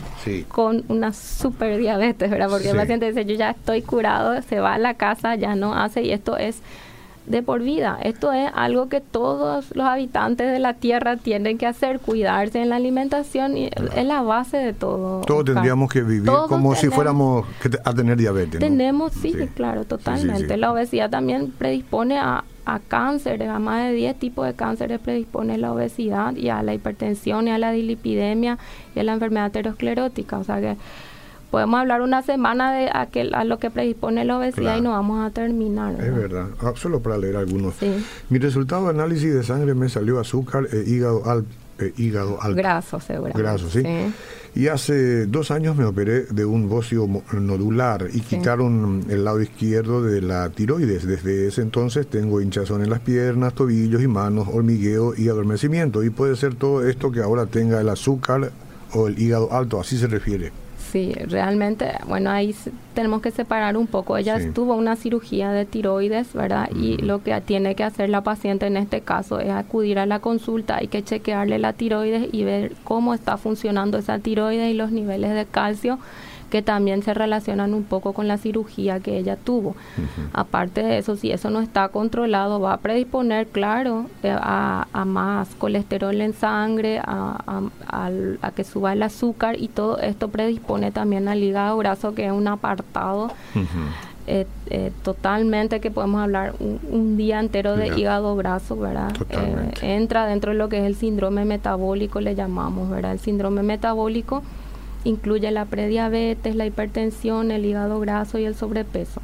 con 0.49 0.84
una 0.89 1.13
super 1.13 1.77
diabetes, 1.77 2.30
¿verdad? 2.30 2.49
Porque 2.49 2.71
el 2.71 2.77
paciente 2.77 3.08
dice 3.08 3.25
yo 3.25 3.36
ya 3.36 3.51
estoy 3.51 3.82
curado, 3.82 4.41
se 4.41 4.60
va 4.60 4.73
a 4.73 4.77
la 4.77 4.95
casa, 4.95 5.36
ya 5.36 5.56
no 5.56 5.73
hace 5.75 6.04
y 6.04 6.12
esto 6.12 6.38
es 6.38 6.62
de 7.25 7.43
por 7.43 7.62
vida. 7.62 7.97
Esto 8.01 8.31
es 8.34 8.49
algo 8.53 8.89
que 8.89 9.01
todos 9.01 9.75
los 9.75 9.86
habitantes 9.86 10.51
de 10.51 10.60
la 10.60 10.73
Tierra 10.73 11.17
tienen 11.17 11.57
que 11.57 11.67
hacer, 11.67 11.99
cuidarse 11.99 12.62
en 12.62 12.69
la 12.69 12.77
alimentación 12.77 13.57
y 13.57 13.69
es 13.95 14.05
la 14.05 14.21
base 14.21 14.57
de 14.57 14.73
todo. 14.73 15.21
Todos 15.21 15.45
tendríamos 15.45 15.91
que 15.91 16.01
vivir 16.01 16.31
como 16.47 16.75
si 16.75 16.89
fuéramos 16.89 17.45
a 17.84 17.93
tener 17.93 18.17
diabetes. 18.17 18.60
Tenemos, 18.60 19.13
sí, 19.13 19.36
claro, 19.55 19.86
totalmente. 19.86 20.57
la 20.57 20.71
obesidad 20.71 21.10
también 21.10 21.51
predispone 21.51 22.17
a, 22.17 22.43
a 22.65 22.79
cánceres, 22.79 23.49
a 23.49 23.60
más 23.60 23.88
de 23.88 23.93
10 23.93 24.19
tipos 24.19 24.45
de 24.45 24.53
cánceres 24.53 24.99
predispone 24.99 25.57
la 25.57 25.73
obesidad 25.73 26.36
y 26.36 26.49
a 26.49 26.63
la 26.63 26.73
hipertensión 26.73 27.47
y 27.47 27.51
a 27.51 27.57
la 27.57 27.71
dilipidemia 27.71 28.57
y 28.95 28.99
a 28.99 29.03
la 29.03 29.13
enfermedad 29.13 29.45
aterosclerótica. 29.45 30.38
O 30.38 30.43
sea 30.43 30.60
que 30.60 30.77
podemos 31.51 31.81
hablar 31.81 32.01
una 32.01 32.23
semana 32.23 32.73
de 32.73 32.89
aquel, 32.91 33.35
a 33.35 33.43
lo 33.43 33.59
que 33.59 33.69
predispone 33.69 34.23
la 34.25 34.37
obesidad 34.37 34.77
y 34.77 34.81
no 34.81 34.91
vamos 34.91 35.23
a 35.23 35.31
terminar. 35.31 35.93
Es 36.01 36.15
verdad, 36.15 36.47
ah, 36.61 36.71
solo 36.75 37.01
para 37.01 37.17
leer 37.17 37.35
algunos. 37.35 37.75
Mi 38.29 38.39
resultado 38.39 38.85
de 38.85 38.91
análisis 38.91 39.33
de 39.33 39.43
sangre 39.43 39.75
me 39.75 39.89
salió 39.89 40.19
azúcar 40.19 40.67
e 40.71 40.89
hígado, 40.89 41.29
al, 41.29 41.45
e 41.77 41.93
hígado 41.97 42.41
alto. 42.41 42.55
Graso, 42.55 42.99
seguramente. 43.01 43.41
Graso, 43.41 43.69
¿sí? 43.69 43.83
Y 44.53 44.67
hace 44.67 45.27
dos 45.27 45.51
años 45.51 45.77
me 45.77 45.85
operé 45.85 46.23
de 46.23 46.43
un 46.43 46.67
bocio 46.67 47.07
nodular 47.33 48.07
y 48.11 48.19
quitaron 48.19 49.05
el 49.09 49.23
lado 49.23 49.41
izquierdo 49.41 50.03
de 50.03 50.21
la 50.21 50.49
tiroides. 50.49 51.05
Desde 51.05 51.47
ese 51.47 51.61
entonces 51.61 52.07
tengo 52.07 52.41
hinchazón 52.41 52.81
en 52.83 52.89
las 52.89 52.99
piernas, 52.99 53.53
tobillos 53.53 54.01
y 54.01 54.07
manos, 54.07 54.47
hormigueo 54.51 55.13
y 55.15 55.29
adormecimiento. 55.29 56.03
Y 56.03 56.09
puede 56.09 56.35
ser 56.35 56.55
todo 56.55 56.87
esto 56.87 57.11
que 57.11 57.21
ahora 57.21 57.45
tenga 57.45 57.79
el 57.79 57.87
azúcar 57.87 58.51
o 58.93 59.07
el 59.07 59.19
hígado 59.19 59.53
alto, 59.53 59.79
así 59.79 59.97
se 59.97 60.07
refiere. 60.07 60.51
Sí, 60.91 61.13
realmente, 61.13 61.89
bueno, 62.06 62.32
ahí 62.32 62.54
tenemos 62.93 63.21
que 63.21 63.32
separar 63.32 63.77
un 63.77 63.88
poco. 63.88 64.17
Ella 64.17 64.51
tuvo 64.54 64.75
una 64.75 64.97
cirugía 64.97 65.54
de 65.54 65.65
tiroides, 65.65 66.34
¿verdad? 66.34 66.69
Y 66.75 66.97
lo 66.97 67.23
que 67.23 67.39
tiene 67.39 67.75
que 67.75 67.86
hacer 67.86 68.10
la 68.10 68.23
paciente 68.23 68.67
en 68.67 68.75
este 68.75 68.99
caso 68.99 69.39
es 69.39 69.51
acudir 69.51 69.99
a 69.99 70.06
la 70.06 70.19
consulta, 70.19 70.77
hay 70.77 70.88
que 70.88 71.01
chequearle 71.01 71.60
la 71.60 71.71
tiroides 71.71 72.27
y 72.34 72.43
ver 72.43 72.73
cómo 72.84 73.13
está 73.13 73.38
funcionando 73.38 73.99
esa 73.99 74.19
tiroides 74.19 74.69
y 74.69 74.73
los 74.73 74.91
niveles 74.91 75.34
de 75.34 75.45
calcio 75.45 75.97
que 76.51 76.61
también 76.61 77.01
se 77.01 77.15
relacionan 77.15 77.73
un 77.73 77.83
poco 77.83 78.13
con 78.13 78.27
la 78.27 78.37
cirugía 78.37 78.99
que 78.99 79.17
ella 79.17 79.37
tuvo. 79.37 79.75
Aparte 80.33 80.83
de 80.83 80.97
eso, 80.99 81.15
si 81.15 81.31
eso 81.31 81.49
no 81.49 81.61
está 81.61 81.87
controlado, 81.87 82.59
va 82.59 82.73
a 82.73 82.77
predisponer, 82.77 83.47
claro, 83.47 84.05
eh, 84.21 84.35
a, 84.39 84.85
más 85.05 85.55
colesterol 85.55 86.21
en 86.21 86.33
sangre, 86.33 86.99
a, 87.03 87.61
que 88.55 88.63
suba 88.63 88.93
el 88.93 89.01
azúcar 89.01 89.55
y 89.59 89.69
todo 89.69 89.97
esto 89.99 90.27
predispone 90.27 90.91
también 90.91 91.27
al 91.27 91.41
hígado 91.41 91.77
graso, 91.77 92.13
que 92.13 92.25
es 92.25 92.31
un 92.31 92.47
apartado. 92.47 93.31
Eh, 94.27 94.45
eh, 94.69 94.91
totalmente 95.03 95.79
que 95.79 95.89
podemos 95.89 96.21
hablar 96.21 96.53
un, 96.59 97.17
día 97.17 97.39
entero 97.39 97.75
de 97.75 97.87
hígado 97.97 98.35
graso, 98.35 98.75
¿verdad? 98.75 99.11
entra 99.81 100.27
dentro 100.27 100.51
de 100.51 100.57
lo 100.57 100.69
que 100.69 100.79
es 100.79 100.85
el 100.85 100.95
síndrome 100.95 101.43
metabólico, 101.45 102.19
le 102.19 102.35
llamamos, 102.35 102.89
¿verdad? 102.89 103.13
El 103.13 103.19
síndrome 103.19 103.63
metabólico 103.63 104.43
incluye 105.03 105.51
la 105.51 105.65
prediabetes, 105.65 106.55
la 106.55 106.65
hipertensión, 106.65 107.51
el 107.51 107.65
hígado 107.65 107.99
graso 107.99 108.37
y 108.37 108.45
el 108.45 108.55
sobrepeso. 108.55 109.21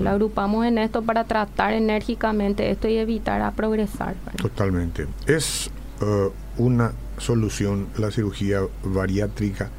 Lo 0.00 0.10
agrupamos 0.10 0.66
en 0.66 0.78
esto 0.78 1.02
para 1.02 1.24
tratar 1.24 1.72
enérgicamente 1.72 2.70
esto 2.70 2.88
y 2.88 2.96
evitar 2.96 3.40
a 3.42 3.52
progresar. 3.52 4.16
Totalmente. 4.36 5.06
¿Es 5.26 5.70
uh, 6.00 6.30
una 6.60 6.92
solución 7.18 7.86
la 7.96 8.10
cirugía 8.10 8.60
bariátrica 8.82 9.70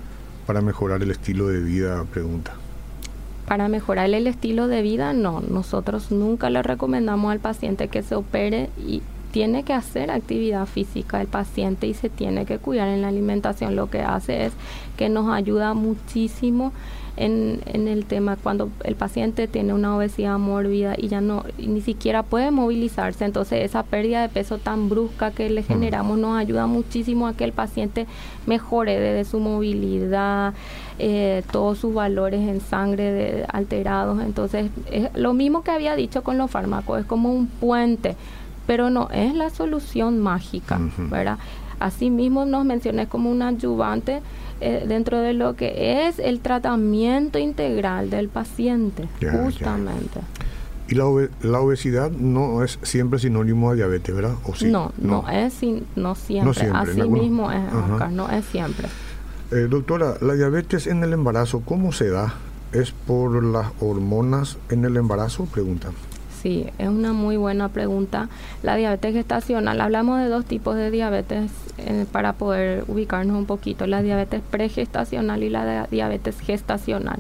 para 0.48 0.62
mejorar 0.62 1.04
el 1.04 1.12
estilo 1.12 1.48
de 1.50 1.60
vida? 1.62 2.06
Pregunta. 2.06 2.54
Para 3.46 3.68
mejorar 3.68 4.10
el 4.10 4.28
estilo 4.28 4.68
de 4.68 4.82
vida, 4.82 5.12
no. 5.12 5.42
Nosotros 5.42 6.12
nunca 6.12 6.50
le 6.50 6.64
recomendamos 6.64 7.32
al 7.32 7.40
paciente 7.40 7.90
que 7.90 8.04
se 8.04 8.16
opere 8.16 8.70
y 8.78 9.02
tiene 9.32 9.64
que 9.64 9.74
hacer 9.74 10.12
actividad 10.12 10.66
física 10.66 11.22
el 11.22 11.28
paciente 11.28 11.88
y 11.88 11.94
se 11.94 12.10
tiene 12.10 12.46
que 12.46 12.58
cuidar 12.58 12.88
en 12.90 13.02
la 13.02 13.10
alimentación. 13.10 13.76
Lo 13.76 13.90
que 13.90 14.02
hace 14.02 14.46
es 14.46 14.54
que 14.98 15.10
nos 15.10 15.30
ayuda 15.32 15.74
muchísimo 15.74 16.74
en, 17.20 17.62
en, 17.66 17.88
el 17.88 18.06
tema 18.06 18.38
cuando 18.38 18.70
el 18.84 18.96
paciente 18.96 19.48
tiene 19.48 19.74
una 19.74 19.96
obesidad 19.96 20.38
mórbida 20.40 20.96
y 20.98 21.10
ya 21.10 21.20
no 21.20 21.44
ni 21.58 21.82
siquiera 21.82 22.24
puede 22.24 22.50
movilizarse 22.50 23.26
entonces 23.26 23.66
esa 23.66 23.84
pérdida 23.84 24.22
de 24.22 24.30
peso 24.30 24.58
tan 24.58 24.88
brusca 24.88 25.32
que 25.32 25.50
le 25.50 25.64
generamos 25.64 26.18
nos 26.18 26.38
ayuda 26.38 26.66
muchísimo 26.66 27.28
a 27.28 27.34
que 27.34 27.44
el 27.44 27.52
paciente 27.52 28.08
mejore 28.46 29.00
desde 29.00 29.30
su 29.30 29.40
movilidad 29.40 30.54
eh, 30.98 31.44
todos 31.52 31.80
sus 31.80 31.94
valores 31.94 32.48
en 32.48 32.62
sangre 32.62 33.44
alterados 33.52 34.22
entonces 34.22 34.72
es 34.90 35.10
lo 35.14 35.34
mismo 35.34 35.62
que 35.62 35.72
había 35.72 35.98
dicho 35.98 36.24
con 36.24 36.38
los 36.38 36.50
fármacos 36.50 37.02
es 37.02 37.06
como 37.06 37.34
un 37.34 37.48
puente 37.48 38.16
pero 38.70 38.92
no 38.92 39.10
es 39.12 39.34
la 39.34 39.50
solución 39.50 40.20
mágica, 40.20 40.80
¿verdad? 41.10 41.40
Asimismo 41.80 42.46
nos 42.46 42.66
mencioné 42.66 43.08
como 43.08 43.32
un 43.32 43.42
ayudante 43.42 44.22
eh, 44.62 44.86
dentro 44.88 45.20
de 45.22 45.34
lo 45.34 45.56
que 45.56 46.08
es 46.08 46.20
el 46.20 46.40
tratamiento 46.40 47.40
integral 47.40 48.12
del 48.12 48.30
paciente, 48.30 49.10
justamente. 49.20 50.20
Y 50.88 50.94
la, 50.94 51.06
la, 51.42 51.62
obesidad 51.62 52.12
no 52.12 52.64
es 52.64 52.78
siempre 52.84 53.18
sinónimo 53.18 53.72
de 53.72 53.78
diabetes, 53.78 54.16
¿verdad? 54.16 54.36
¿O 54.44 54.54
sí? 54.54 54.68
No, 54.68 54.92
no, 55.00 55.28
es 55.28 55.60
no 55.96 56.14
siempre. 56.14 56.70
Así 56.72 57.10
mismo 57.10 57.52
es, 57.52 57.74
no 58.12 58.30
es 58.30 58.46
siempre. 58.46 58.88
Eh, 59.50 59.66
doctora, 59.68 60.14
la 60.22 60.36
diabetes 60.36 60.86
en 60.86 61.04
el 61.04 61.14
embarazo, 61.14 61.64
¿cómo 61.66 61.92
se 61.92 62.10
da? 62.10 62.36
¿Es 62.72 62.92
por 62.92 63.44
las 63.44 63.72
hormonas 63.80 64.60
en 64.70 64.86
el 64.86 64.96
embarazo? 64.96 65.46
Pregunta. 65.46 65.90
Sí, 66.42 66.66
es 66.78 66.88
una 66.88 67.12
muy 67.12 67.36
buena 67.36 67.68
pregunta. 67.68 68.30
La 68.64 68.78
diabetes 68.78 69.14
gestacional, 69.14 69.82
hablamos 69.82 70.22
de 70.22 70.30
dos 70.30 70.46
tipos 70.46 70.78
de 70.78 70.90
diabetes 70.90 71.52
eh, 71.80 72.06
para 72.10 72.32
poder 72.32 72.86
ubicarnos 72.88 73.36
un 73.36 73.46
poquito, 73.46 73.88
la 73.88 74.02
diabetes 74.02 74.42
pregestacional 74.50 75.44
y 75.44 75.50
la 75.50 75.88
diabetes 75.92 76.40
gestacional. 76.40 77.20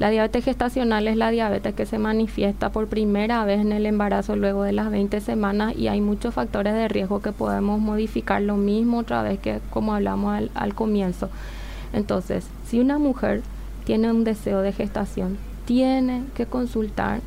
La 0.00 0.10
diabetes 0.10 0.44
gestacional 0.44 1.06
es 1.06 1.16
la 1.16 1.30
diabetes 1.30 1.72
que 1.72 1.86
se 1.86 1.98
manifiesta 1.98 2.70
por 2.70 2.88
primera 2.88 3.44
vez 3.44 3.60
en 3.60 3.70
el 3.70 3.86
embarazo 3.86 4.34
luego 4.34 4.64
de 4.64 4.72
las 4.72 4.90
20 4.90 5.20
semanas 5.20 5.76
y 5.76 5.86
hay 5.86 6.00
muchos 6.00 6.34
factores 6.34 6.74
de 6.74 6.88
riesgo 6.88 7.22
que 7.22 7.30
podemos 7.30 7.78
modificar 7.78 8.42
lo 8.42 8.56
mismo 8.56 8.98
otra 8.98 9.22
vez 9.22 9.38
que 9.38 9.60
como 9.70 9.94
hablamos 9.94 10.34
al, 10.34 10.50
al 10.56 10.74
comienzo. 10.74 11.30
Entonces, 11.92 12.44
si 12.66 12.80
una 12.80 12.98
mujer 12.98 13.42
tiene 13.84 14.10
un 14.10 14.24
deseo 14.24 14.62
de 14.62 14.72
gestación, 14.72 15.38
tiene 15.64 16.24
que 16.34 16.46
consultar 16.46 17.20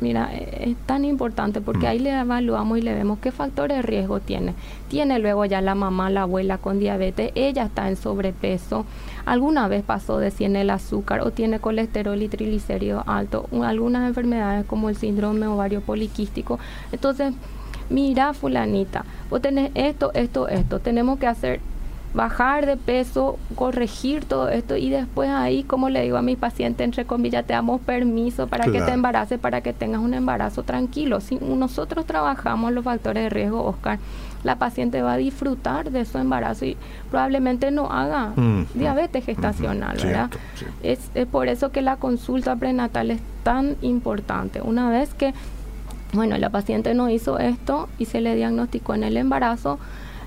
mira, 0.00 0.30
e-, 0.32 0.70
es 0.70 0.76
tan 0.86 1.04
importante 1.04 1.60
porque 1.60 1.86
mm. 1.86 1.90
ahí 1.90 1.98
le 1.98 2.18
evaluamos 2.18 2.78
y 2.78 2.82
le 2.82 2.94
vemos 2.94 3.18
qué 3.20 3.32
factores 3.32 3.78
de 3.78 3.82
riesgo 3.82 4.20
tiene. 4.20 4.54
Tiene 4.88 5.18
luego 5.18 5.44
ya 5.44 5.60
la 5.60 5.74
mamá, 5.74 6.10
la 6.10 6.22
abuela 6.22 6.58
con 6.58 6.78
diabetes, 6.78 7.32
ella 7.34 7.64
está 7.64 7.88
en 7.88 7.96
sobrepeso, 7.96 8.84
alguna 9.24 9.68
vez 9.68 9.82
pasó 9.82 10.18
de 10.18 10.30
100 10.30 10.56
el 10.56 10.70
azúcar 10.70 11.20
o 11.20 11.30
tiene 11.30 11.60
colesterol 11.60 12.20
y 12.20 12.28
triglicéridos 12.28 13.02
altos, 13.06 13.46
algunas 13.62 14.08
enfermedades 14.08 14.66
como 14.66 14.88
el 14.88 14.96
síndrome 14.96 15.46
ovario 15.46 15.80
poliquístico. 15.80 16.58
Entonces, 16.92 17.34
mira 17.90 18.34
fulanita, 18.34 19.04
vos 19.30 19.40
tenés 19.40 19.70
esto, 19.74 20.12
esto, 20.14 20.48
esto, 20.48 20.78
tenemos 20.80 21.18
que 21.18 21.26
hacer 21.26 21.60
bajar 22.14 22.66
de 22.66 22.76
peso, 22.76 23.38
corregir 23.54 24.24
todo 24.24 24.48
esto 24.48 24.76
y 24.76 24.90
después 24.90 25.30
ahí, 25.30 25.62
como 25.62 25.88
le 25.88 26.02
digo 26.02 26.18
a 26.18 26.22
mi 26.22 26.36
paciente, 26.36 26.84
entre 26.84 27.06
comillas, 27.06 27.46
te 27.46 27.54
damos 27.54 27.80
permiso 27.80 28.46
para 28.46 28.64
que 28.66 28.82
te 28.82 28.92
embaraces, 28.92 29.38
para 29.38 29.62
que 29.62 29.72
tengas 29.72 30.00
un 30.00 30.14
embarazo 30.14 30.62
tranquilo. 30.62 31.20
Si 31.20 31.36
nosotros 31.36 32.04
trabajamos 32.06 32.72
los 32.72 32.84
factores 32.84 33.24
de 33.24 33.30
riesgo, 33.30 33.64
Oscar, 33.64 33.98
la 34.44 34.56
paciente 34.56 35.02
va 35.02 35.14
a 35.14 35.16
disfrutar 35.16 35.90
de 35.90 36.04
su 36.04 36.18
embarazo 36.18 36.64
y 36.64 36.76
probablemente 37.10 37.70
no 37.70 37.90
haga 37.90 38.32
mm, 38.36 38.66
diabetes 38.74 39.24
gestacional, 39.24 39.96
¿verdad? 39.96 40.30
Es, 40.82 41.10
es 41.14 41.26
por 41.26 41.48
eso 41.48 41.70
que 41.70 41.80
la 41.80 41.96
consulta 41.96 42.56
prenatal 42.56 43.10
es 43.10 43.20
tan 43.42 43.76
importante. 43.82 44.60
Una 44.60 44.90
vez 44.90 45.14
que, 45.14 45.32
bueno, 46.12 46.36
la 46.38 46.50
paciente 46.50 46.92
no 46.94 47.08
hizo 47.08 47.38
esto 47.38 47.88
y 47.98 48.06
se 48.06 48.20
le 48.20 48.34
diagnosticó 48.34 48.94
en 48.94 49.04
el 49.04 49.16
embarazo, 49.16 49.78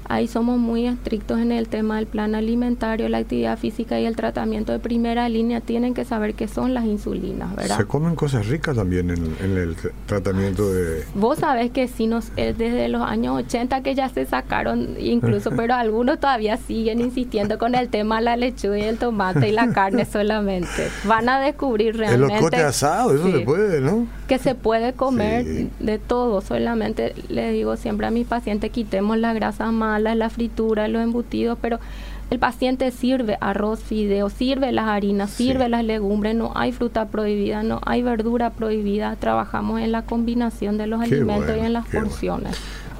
Ahí 0.08 0.28
somos 0.28 0.60
muy 0.60 0.88
estrictos 0.88 1.39
en 1.39 1.52
el 1.52 1.68
tema 1.68 1.98
del 1.98 2.06
plan 2.06 2.36
alimentario, 2.36 3.10
la 3.10 3.20
actividad 3.20 3.58
física 3.58 4.00
y 4.00 4.06
el 4.06 4.15
tratamiento 4.15 4.72
de 4.72 4.80
primera 4.80 5.28
línea. 5.30 5.62
Tienen 5.62 5.94
que 5.94 6.06
saber 6.06 6.36
qué 6.36 6.48
son 6.48 6.74
las 6.74 6.86
insulinas, 6.86 7.56
¿verdad? 7.56 7.78
Se 7.78 7.86
comen 7.86 8.15
cosas 8.15 8.48
ricas 8.48 8.76
también 8.76 9.10
en, 9.10 9.58
el 9.58 9.76
tratamiento 10.06 10.72
de... 10.72 11.04
Vos 11.15 11.39
sabés 11.39 11.72
que 11.72 11.88
sí, 11.88 12.08
nos, 12.08 12.36
desde 12.36 12.88
los 12.88 13.02
años 13.02 13.38
80 13.38 13.82
que 13.82 13.96
ya 13.96 14.10
se 14.10 14.26
sacaron 14.26 14.96
incluso, 15.00 15.52
pero 15.56 15.74
algunos 15.74 16.20
todavía 16.20 16.58
siguen 16.58 17.02
insistiendo 17.02 17.58
con 17.58 17.76
el 17.76 17.89
tema 17.89 18.18
de 18.18 18.26
la 18.26 18.38
lechuga 18.38 18.78
y 18.78 18.84
el 18.84 18.98
tomate 18.98 19.50
y 19.50 19.52
la 19.52 19.72
carne 19.74 20.06
solamente. 20.12 20.89
Van 21.06 21.30
a 21.30 21.39
descubrir 21.39 21.98
realmente... 21.98 22.36
El 22.36 22.41
locote 22.41 22.58
asado, 22.58 23.15
eso 23.15 23.32
se 23.32 23.39
puede, 23.39 23.82
¿no? 23.82 24.08
Que 24.27 24.39
se 24.39 24.55
puede 24.55 24.93
comer 24.93 25.45
de 25.79 25.99
todo. 25.99 26.41
Solamente 26.41 27.13
le 27.29 27.51
digo 27.51 27.77
siempre 27.77 28.07
a 28.07 28.11
mis 28.11 28.27
pacientes, 28.27 28.71
quitemos 28.71 29.17
la 29.17 29.33
grasa 29.33 29.71
más 29.71 30.01
la 30.01 30.29
fritura, 30.29 30.88
los 30.88 31.01
embutidos, 31.01 31.57
pero 31.61 31.79
el 32.31 32.39
paciente 32.39 32.89
sirve 32.89 33.38
arroz, 33.39 33.81
fideo, 33.81 34.29
sirve 34.29 34.71
las 34.71 34.88
harinas, 34.88 35.29
sirve 35.29 35.69
las 35.69 35.83
legumbres, 35.83 36.35
no 36.35 36.51
hay 36.55 36.71
fruta 36.71 37.05
prohibida, 37.05 37.61
no 37.61 37.81
hay 37.85 38.01
verdura 38.01 38.49
prohibida, 38.49 39.15
trabajamos 39.15 39.81
en 39.81 39.91
la 39.91 40.01
combinación 40.01 40.77
de 40.77 40.88
los 40.88 41.01
alimentos 41.01 41.55
y 41.55 41.59
en 41.59 41.73
las 41.73 41.85
porciones. 41.88 42.57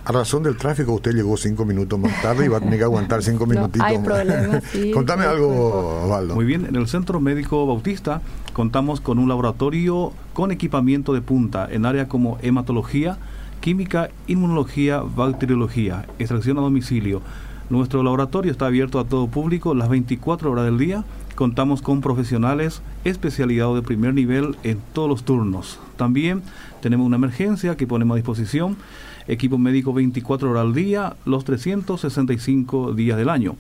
A 0.08 0.12
razón 0.12 0.44
del 0.44 0.56
tráfico, 0.56 0.94
usted 0.94 1.13
llegó 1.13 1.36
cinco 1.36 1.65
minutos 1.65 1.98
más 1.98 2.22
tarde 2.22 2.46
y 2.46 2.48
va 2.48 2.58
a 2.58 2.60
tener 2.60 2.78
que 2.78 2.84
aguantar 2.84 3.24
cinco 3.24 3.46
minutitos 3.48 3.80
no 3.80 3.86
hay 3.86 3.98
problema, 3.98 4.62
Contame 4.94 5.26
algo, 5.26 6.04
Osvaldo. 6.04 6.36
Muy 6.36 6.46
bien, 6.46 6.68
en 6.68 6.76
el 6.76 6.88
Centro 6.88 7.20
Médico 7.20 7.65
Bautista 7.65 8.22
contamos 8.54 9.02
con 9.02 9.18
un 9.18 9.28
laboratorio 9.28 10.13
con 10.34 10.52
equipamiento 10.52 11.12
de 11.12 11.22
punta 11.22 11.68
en 11.72 11.88
áreas 11.88 12.08
como 12.08 12.38
hematología, 12.44 13.18
química, 13.62 14.12
inmunología, 14.28 15.00
bacteriología, 15.00 16.06
extracción 16.20 16.60
a 16.60 16.62
domicilio. 16.62 17.24
Nuestro 17.72 18.04
laboratorio 18.04 18.52
está 18.52 18.68
abierto 18.68 19.00
a 19.00 19.06
todo 19.06 19.26
público 19.26 19.74
las 19.74 19.89
24 19.89 20.52
horas 20.52 20.65
del 20.65 20.78
día. 20.78 21.04
Contamos 21.34 21.82
con 21.82 22.02
profesionales 22.02 22.84
especializados 23.06 23.76
de 23.76 23.82
primer 23.82 24.13
nivel 24.13 24.56
en 24.62 24.78
todos 24.94 25.10
los 25.10 25.24
turnos. 25.24 25.80
También 25.98 26.44
tenemos 26.80 27.08
una 27.08 27.15
emergencia 27.15 27.76
que 27.76 27.88
ponemos 27.88 28.13
a 28.13 28.18
disposición 28.18 28.78
equipo 29.27 29.57
médico 29.57 29.93
24 29.93 30.51
horas 30.51 30.61
al 30.61 30.73
día, 30.73 31.15
los 31.25 31.45
365 31.45 32.93
días 32.93 33.17
del 33.17 33.29
año. 33.29 33.55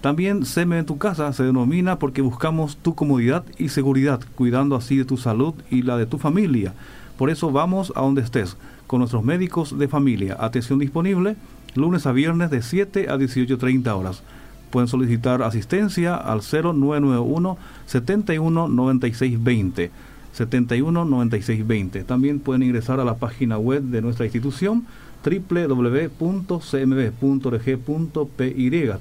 También 0.00 0.46
SEME 0.46 0.78
en 0.78 0.86
tu 0.86 0.96
casa 0.96 1.32
se 1.32 1.44
denomina 1.44 1.98
porque 1.98 2.22
buscamos 2.22 2.78
tu 2.78 2.94
comodidad 2.94 3.44
y 3.58 3.68
seguridad, 3.68 4.20
cuidando 4.34 4.76
así 4.76 4.96
de 4.96 5.04
tu 5.04 5.18
salud 5.18 5.54
y 5.70 5.82
la 5.82 5.98
de 5.98 6.06
tu 6.06 6.16
familia. 6.16 6.72
Por 7.18 7.28
eso 7.28 7.50
vamos 7.50 7.92
a 7.94 8.00
donde 8.00 8.22
estés, 8.22 8.56
con 8.86 9.00
nuestros 9.00 9.22
médicos 9.22 9.78
de 9.78 9.88
familia. 9.88 10.38
Atención 10.40 10.78
disponible, 10.78 11.36
lunes 11.74 12.06
a 12.06 12.12
viernes 12.12 12.50
de 12.50 12.62
7 12.62 13.08
a 13.10 13.16
18.30 13.16 13.88
horas. 13.94 14.22
Pueden 14.70 14.88
solicitar 14.88 15.42
asistencia 15.42 16.14
al 16.14 16.40
0991 16.40 17.58
71 17.86 18.68
96 18.68 19.42
20. 19.42 19.90
71 20.32 21.04
96 21.04 21.66
20. 21.66 22.04
También 22.04 22.40
pueden 22.40 22.62
ingresar 22.62 23.00
a 23.00 23.04
la 23.04 23.16
página 23.16 23.58
web 23.58 23.82
de 23.82 24.02
nuestra 24.02 24.26
institución 24.26 24.86
www.cmb.org.py. 25.24 26.10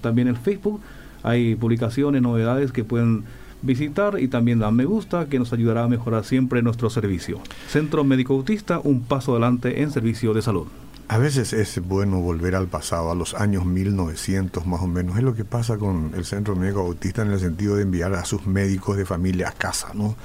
También 0.02 0.28
en 0.28 0.36
Facebook 0.36 0.82
hay 1.24 1.56
publicaciones, 1.56 2.22
novedades 2.22 2.72
que 2.72 2.84
pueden 2.84 3.24
visitar 3.62 4.20
y 4.20 4.28
también 4.28 4.60
dar 4.60 4.72
me 4.72 4.86
gusta 4.86 5.26
que 5.28 5.39
nos 5.39 5.52
ayudará 5.54 5.84
a 5.84 5.88
mejorar 5.88 6.24
siempre 6.24 6.62
nuestro 6.62 6.89
servicio. 6.89 7.39
Centro 7.68 8.04
Médico 8.04 8.34
Autista, 8.34 8.80
un 8.84 9.02
paso 9.02 9.32
adelante 9.34 9.82
en 9.82 9.92
servicio 9.92 10.34
de 10.34 10.42
salud. 10.42 10.68
A 11.10 11.18
veces 11.18 11.54
es 11.54 11.82
bueno 11.82 12.20
volver 12.20 12.56
al 12.56 12.68
pasado, 12.68 13.12
a 13.12 13.15
los 13.15 13.34
años 13.34 13.65
1900 13.65 14.68
más 14.68 14.82
o 14.82 14.88
menos. 14.88 15.18
Es 15.18 15.24
lo 15.24 15.34
que 15.34 15.44
pasa 15.44 15.78
con 15.78 16.12
el 16.15 16.24
Centro 16.24 16.56
Médico 16.56 16.82
Autista 16.82 17.24
en 17.24 17.32
el 17.32 17.39
sentido 17.39 17.76
de 17.76 17.82
enviar 17.82 18.13
a 18.13 18.26
sus 18.26 18.46
médicos 18.46 18.96
de 18.96 19.06
familia 19.06 19.50
a 19.50 19.52
casa, 19.52 19.89
¿no? 19.96 20.15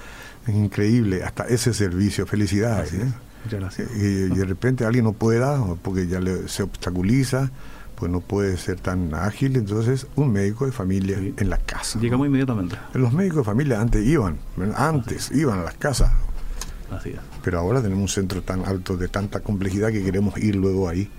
Es 0.47 0.55
increíble, 0.55 1.25
hasta 1.25 1.45
ese 1.45 1.73
servicio. 1.73 2.27
Felicidades. 2.27 2.93
¿eh? 2.93 3.13
Y, 3.97 4.35
de 4.35 4.45
repente 4.45 4.85
alguien 4.85 5.05
no 5.05 5.13
pueda, 5.13 5.63
porque 5.83 6.07
ya 6.07 6.21
le, 6.21 6.49
se 6.49 6.63
obstaculiza, 6.63 7.51
pues 7.97 8.11
no 8.11 8.21
puede 8.21 8.57
ser 8.57 8.81
tan 8.81 9.15
ágil. 9.15 9.57
Entonces, 9.57 10.07
un 10.17 10.33
médico 10.33 10.67
de 10.67 10.73
familia 10.73 11.19
en 11.19 11.51
la 11.51 11.59
casa. 11.59 11.99
Llegamos 11.99 12.27
inmediatamente. 12.27 12.77
Los 12.95 13.13
médicos 13.13 13.39
de 13.39 13.45
familia 13.45 13.81
antes 13.81 14.07
iban, 14.07 14.39
antes 14.77 15.31
iban 15.33 15.61
a 15.61 15.63
las 15.63 15.75
casas. 15.75 16.11
Así 16.91 17.11
es. 17.11 17.19
Pero 17.43 17.59
ahora 17.59 17.83
tenemos 17.83 18.03
un 18.03 18.09
centro 18.09 18.43
tan 18.43 18.65
alto, 18.65 18.97
de 18.97 19.09
tanta 19.09 19.41
complejidad, 19.41 19.91
que 19.91 20.03
queremos 20.03 20.37
ir 20.39 20.57
luego 20.57 20.89
ahí. 20.89 21.11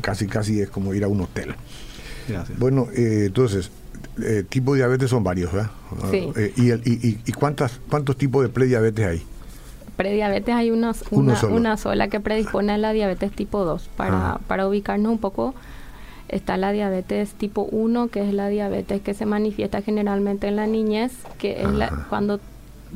Casi, 0.00 0.26
casi 0.26 0.60
es 0.60 0.70
como 0.70 0.94
ir 0.94 1.04
a 1.04 1.08
un 1.08 1.20
hotel. 1.20 1.54
Gracias. 2.28 2.58
Bueno, 2.58 2.88
eh, 2.94 3.24
entonces, 3.26 3.70
eh, 4.22 4.44
tipos 4.48 4.74
de 4.74 4.80
diabetes 4.80 5.10
son 5.10 5.24
varios, 5.24 5.52
¿verdad? 5.52 5.70
Sí. 6.10 6.30
Eh, 6.36 6.52
y, 6.56 6.72
y, 6.72 7.20
y, 7.24 7.32
cuántas, 7.32 7.80
cuántos 7.88 8.16
tipos 8.16 8.42
de 8.42 8.48
prediabetes 8.48 9.06
hay? 9.06 9.22
Prediabetes 9.96 10.54
hay 10.54 10.70
unos, 10.70 11.04
una, 11.10 11.40
una 11.46 11.76
sola 11.76 12.08
que 12.08 12.20
predispone 12.20 12.72
a 12.72 12.78
la 12.78 12.92
diabetes 12.92 13.32
tipo 13.32 13.64
2. 13.64 13.90
Para, 13.96 14.32
ah. 14.32 14.40
para 14.46 14.66
ubicarnos 14.66 15.12
un 15.12 15.18
poco, 15.18 15.54
está 16.28 16.56
la 16.56 16.72
diabetes 16.72 17.34
tipo 17.34 17.62
1, 17.62 18.08
que 18.08 18.26
es 18.26 18.34
la 18.34 18.48
diabetes 18.48 19.00
que 19.02 19.14
se 19.14 19.26
manifiesta 19.26 19.82
generalmente 19.82 20.48
en 20.48 20.56
la 20.56 20.66
niñez, 20.66 21.12
que 21.38 21.62
es 21.62 21.70
la, 21.70 22.06
cuando 22.08 22.40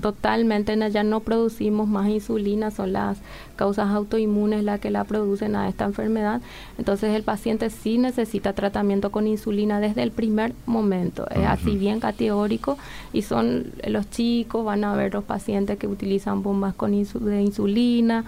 totalmente 0.01 0.77
ya 0.91 1.03
no 1.03 1.21
producimos 1.21 1.89
más 1.89 2.09
insulina, 2.09 2.71
son 2.71 2.93
las 2.93 3.19
causas 3.57 3.91
autoinmunes 3.91 4.63
las 4.63 4.81
que 4.81 4.91
la 4.91 5.05
producen 5.05 5.57
a 5.57 5.69
esta 5.69 5.85
enfermedad. 5.85 6.41
Entonces 6.79 7.15
el 7.15 7.23
paciente 7.23 7.71
sí 7.71 7.99
necesita 7.99 8.53
tratamiento 8.53 9.11
con 9.11 9.27
insulina 9.27 9.81
desde 9.81 10.03
el 10.03 10.11
primer 10.11 10.55
momento. 10.67 11.29
Es 11.31 11.47
así 11.47 11.77
bien 11.77 12.01
categórico 12.01 12.79
y 13.13 13.23
son 13.23 13.73
los 13.87 14.09
chicos, 14.11 14.65
van 14.65 14.85
a 14.85 14.95
ver 14.95 15.15
los 15.15 15.25
pacientes 15.25 15.79
que 15.79 15.87
utilizan 15.87 16.43
bombas 16.43 16.75
con 16.75 16.93
de 16.93 17.43
insulina 17.43 18.25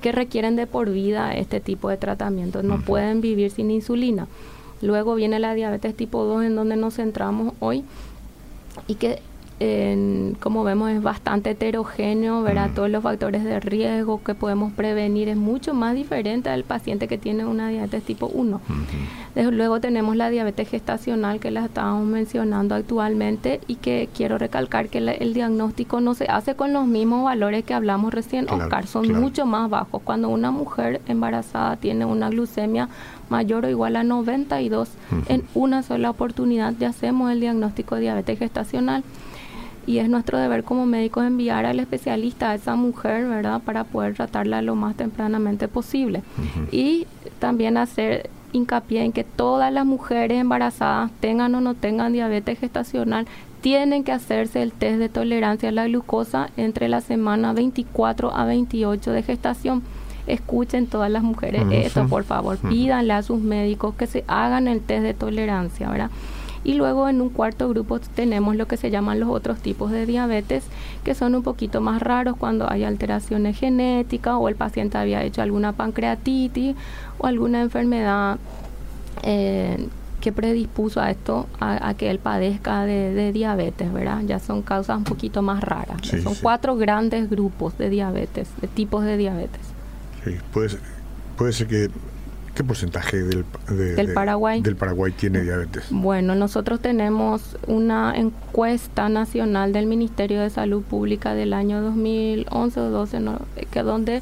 que 0.00 0.12
requieren 0.12 0.56
de 0.56 0.66
por 0.66 0.90
vida 0.90 1.34
este 1.34 1.60
tipo 1.60 1.88
de 1.88 1.96
tratamiento. 1.96 2.62
No 2.62 2.80
pueden 2.80 3.20
vivir 3.20 3.50
sin 3.50 3.70
insulina. 3.70 4.26
Luego 4.82 5.14
viene 5.14 5.38
la 5.38 5.54
diabetes 5.54 5.94
tipo 5.94 6.24
2 6.24 6.44
en 6.44 6.56
donde 6.56 6.76
nos 6.76 6.94
centramos 6.94 7.52
hoy 7.60 7.84
y 8.86 8.94
que 8.94 9.20
como 10.40 10.64
vemos 10.64 10.90
es 10.90 11.02
bastante 11.02 11.50
heterogéneo, 11.50 12.42
¿verdad? 12.42 12.70
Todos 12.74 12.88
los 12.88 13.02
factores 13.02 13.44
de 13.44 13.60
riesgo 13.60 14.22
que 14.24 14.34
podemos 14.34 14.72
prevenir 14.72 15.28
es 15.28 15.36
mucho 15.36 15.74
más 15.74 15.94
diferente 15.94 16.48
al 16.48 16.64
paciente 16.64 17.08
que 17.08 17.18
tiene 17.18 17.44
una 17.44 17.68
diabetes 17.68 18.02
tipo 18.02 18.26
1. 18.26 18.58
Desde 19.34 19.52
luego 19.52 19.78
tenemos 19.78 20.16
la 20.16 20.30
diabetes 20.30 20.70
gestacional 20.70 21.40
que 21.40 21.50
la 21.50 21.66
estábamos 21.66 22.06
mencionando 22.06 22.74
actualmente 22.74 23.60
y 23.66 23.74
que 23.74 24.08
quiero 24.14 24.38
recalcar 24.38 24.88
que 24.88 24.98
el 24.98 25.34
diagnóstico 25.34 26.00
no 26.00 26.14
se 26.14 26.24
hace 26.24 26.54
con 26.54 26.72
los 26.72 26.86
mismos 26.86 27.24
valores 27.24 27.62
que 27.62 27.74
hablamos 27.74 28.14
recién, 28.14 28.48
Oscar, 28.48 28.86
son 28.86 29.12
mucho 29.12 29.44
más 29.44 29.68
bajos. 29.68 30.00
Cuando 30.02 30.30
una 30.30 30.50
mujer 30.50 31.02
embarazada 31.06 31.76
tiene 31.76 32.06
una 32.06 32.30
glucemia 32.30 32.88
mayor 33.28 33.66
o 33.66 33.68
igual 33.68 33.96
a 33.96 34.04
92, 34.04 34.88
en 35.28 35.44
una 35.54 35.82
sola 35.82 36.08
oportunidad 36.08 36.74
ya 36.78 36.88
hacemos 36.88 37.30
el 37.30 37.40
diagnóstico 37.40 37.96
de 37.96 38.00
diabetes 38.00 38.38
gestacional 38.38 39.04
y 39.86 39.98
es 39.98 40.08
nuestro 40.08 40.38
deber 40.38 40.64
como 40.64 40.86
médicos 40.86 41.24
enviar 41.24 41.66
al 41.66 41.80
especialista 41.80 42.50
a 42.50 42.54
esa 42.54 42.76
mujer, 42.76 43.26
¿verdad?, 43.26 43.60
para 43.62 43.84
poder 43.84 44.14
tratarla 44.14 44.62
lo 44.62 44.74
más 44.74 44.96
tempranamente 44.96 45.68
posible. 45.68 46.22
Y 46.70 47.06
también 47.38 47.76
hacer 47.76 48.30
hincapié 48.52 49.04
en 49.04 49.12
que 49.12 49.24
todas 49.24 49.72
las 49.72 49.86
mujeres 49.86 50.38
embarazadas, 50.38 51.10
tengan 51.20 51.54
o 51.54 51.60
no 51.60 51.74
tengan 51.74 52.12
diabetes 52.12 52.58
gestacional, 52.58 53.26
tienen 53.60 54.04
que 54.04 54.12
hacerse 54.12 54.62
el 54.62 54.72
test 54.72 54.98
de 54.98 55.08
tolerancia 55.08 55.68
a 55.68 55.72
la 55.72 55.86
glucosa 55.86 56.50
entre 56.56 56.88
la 56.88 57.00
semana 57.00 57.52
24 57.52 58.34
a 58.34 58.44
28 58.44 59.12
de 59.12 59.22
gestación. 59.22 59.82
Escuchen 60.26 60.86
todas 60.86 61.10
las 61.10 61.22
mujeres 61.22 61.64
esto, 61.70 62.06
por 62.06 62.24
favor, 62.24 62.58
pídanle 62.58 63.12
a 63.14 63.22
sus 63.22 63.40
médicos 63.40 63.94
que 63.94 64.06
se 64.06 64.24
hagan 64.28 64.68
el 64.68 64.80
test 64.80 65.02
de 65.02 65.14
tolerancia, 65.14 65.90
¿verdad? 65.90 66.10
Y 66.62 66.74
luego 66.74 67.08
en 67.08 67.20
un 67.20 67.30
cuarto 67.30 67.68
grupo 67.68 68.00
tenemos 68.00 68.56
lo 68.56 68.66
que 68.66 68.76
se 68.76 68.90
llaman 68.90 69.20
los 69.20 69.30
otros 69.30 69.58
tipos 69.58 69.90
de 69.90 70.06
diabetes, 70.06 70.64
que 71.04 71.14
son 71.14 71.34
un 71.34 71.42
poquito 71.42 71.80
más 71.80 72.02
raros 72.02 72.36
cuando 72.36 72.70
hay 72.70 72.84
alteraciones 72.84 73.58
genéticas 73.58 74.34
o 74.38 74.48
el 74.48 74.56
paciente 74.56 74.98
había 74.98 75.22
hecho 75.24 75.42
alguna 75.42 75.72
pancreatitis 75.72 76.76
o 77.18 77.26
alguna 77.26 77.62
enfermedad 77.62 78.38
eh, 79.22 79.88
que 80.20 80.32
predispuso 80.32 81.00
a 81.00 81.10
esto, 81.10 81.46
a, 81.60 81.94
que 81.94 82.10
él 82.10 82.18
padezca 82.18 82.84
de, 82.84 83.32
diabetes, 83.32 83.90
¿verdad? 83.90 84.20
Ya 84.26 84.38
son 84.38 84.60
causas 84.60 84.98
un 84.98 85.04
poquito 85.04 85.40
más 85.40 85.62
raras. 85.62 85.96
son 86.22 86.34
cuatro 86.42 86.76
grandes 86.76 87.30
grupos 87.30 87.78
de 87.78 87.88
diabetes, 87.88 88.48
de 88.60 88.68
tipos 88.68 89.04
de 89.04 89.16
diabetes. 89.16 89.62
Sí, 90.24 90.36
puede 90.52 90.78
puede 91.40 91.54
ser 91.54 91.68
que 91.68 91.90
¿Qué 92.60 92.64
porcentaje 92.64 93.22
del, 93.22 93.46
del, 93.70 94.12
Paraguay? 94.12 94.60
del 94.60 94.76
Paraguay 94.76 95.12
tiene 95.12 95.40
diabetes? 95.40 95.84
Bueno, 95.88 96.34
nosotros 96.34 96.78
tenemos 96.78 97.56
una 97.66 98.12
encuesta 98.14 99.08
nacional 99.08 99.72
del 99.72 99.86
Ministerio 99.86 100.42
de 100.42 100.50
Salud 100.50 100.82
Pública 100.82 101.32
del 101.32 101.54
año 101.54 101.80
2011 101.80 102.80
o 102.80 102.90
12, 102.90 103.18
que 103.70 103.82
donde 103.82 104.20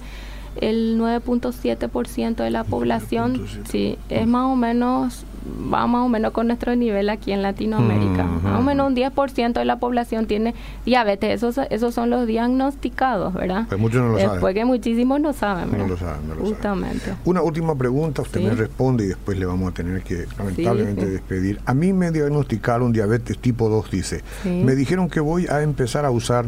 el 0.60 1.00
9.7% 1.00 2.36
de 2.36 2.50
la 2.50 2.62
población, 2.62 3.44
sí, 3.68 3.98
es 4.08 4.28
más 4.28 4.44
o 4.44 4.54
menos 4.54 5.24
va 5.72 5.86
más 5.86 6.04
o 6.04 6.08
menos 6.08 6.32
con 6.32 6.46
nuestro 6.46 6.74
nivel 6.76 7.08
aquí 7.08 7.32
en 7.32 7.42
Latinoamérica. 7.42 8.24
Más 8.24 8.60
o 8.60 8.62
menos 8.62 8.88
un 8.88 8.96
10% 8.96 9.52
de 9.52 9.64
la 9.64 9.78
población 9.78 10.26
tiene 10.26 10.54
diabetes. 10.84 11.42
Esos, 11.42 11.58
esos 11.70 11.94
son 11.94 12.10
los 12.10 12.26
diagnosticados, 12.26 13.34
¿verdad? 13.34 13.66
Pues 13.68 13.80
muchos 13.80 14.02
no 14.02 14.08
lo 14.08 14.16
después 14.16 14.40
saben. 14.40 14.54
que 14.54 14.64
muchísimos 14.64 15.20
no 15.20 15.32
saben, 15.32 15.76
No 15.76 15.86
lo 15.86 15.96
saben, 15.96 16.28
no 16.28 16.34
lo 16.34 16.40
Justamente. 16.44 17.14
Una 17.24 17.42
última 17.42 17.74
pregunta, 17.74 18.22
usted 18.22 18.40
me 18.40 18.54
responde 18.54 19.04
y 19.04 19.08
después 19.08 19.38
le 19.38 19.46
vamos 19.46 19.70
a 19.70 19.74
tener 19.74 20.02
que 20.02 20.26
lamentablemente 20.36 21.06
despedir. 21.06 21.60
A 21.66 21.74
mí 21.74 21.92
me 21.92 22.10
diagnosticaron 22.10 22.92
diabetes 22.92 23.38
tipo 23.38 23.68
2, 23.68 23.90
dice. 23.90 24.22
Me 24.44 24.74
dijeron 24.74 25.08
que 25.08 25.20
voy 25.20 25.46
a 25.46 25.62
empezar 25.62 26.04
a 26.04 26.10
usar 26.10 26.46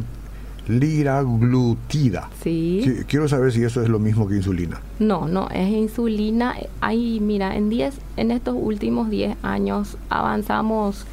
liraglutida. 0.68 2.28
Sí. 2.42 3.04
Quiero 3.06 3.28
saber 3.28 3.52
si 3.52 3.64
eso 3.64 3.82
es 3.82 3.88
lo 3.88 3.98
mismo 3.98 4.28
que 4.28 4.36
insulina. 4.36 4.80
No, 4.98 5.28
no, 5.28 5.48
es 5.50 5.68
insulina. 5.68 6.56
Hay, 6.80 7.20
mira, 7.20 7.56
en 7.56 7.68
10 7.68 7.94
en 8.16 8.30
estos 8.30 8.54
últimos 8.58 9.10
10 9.10 9.36
años 9.42 9.96
avanzamos 10.08 11.06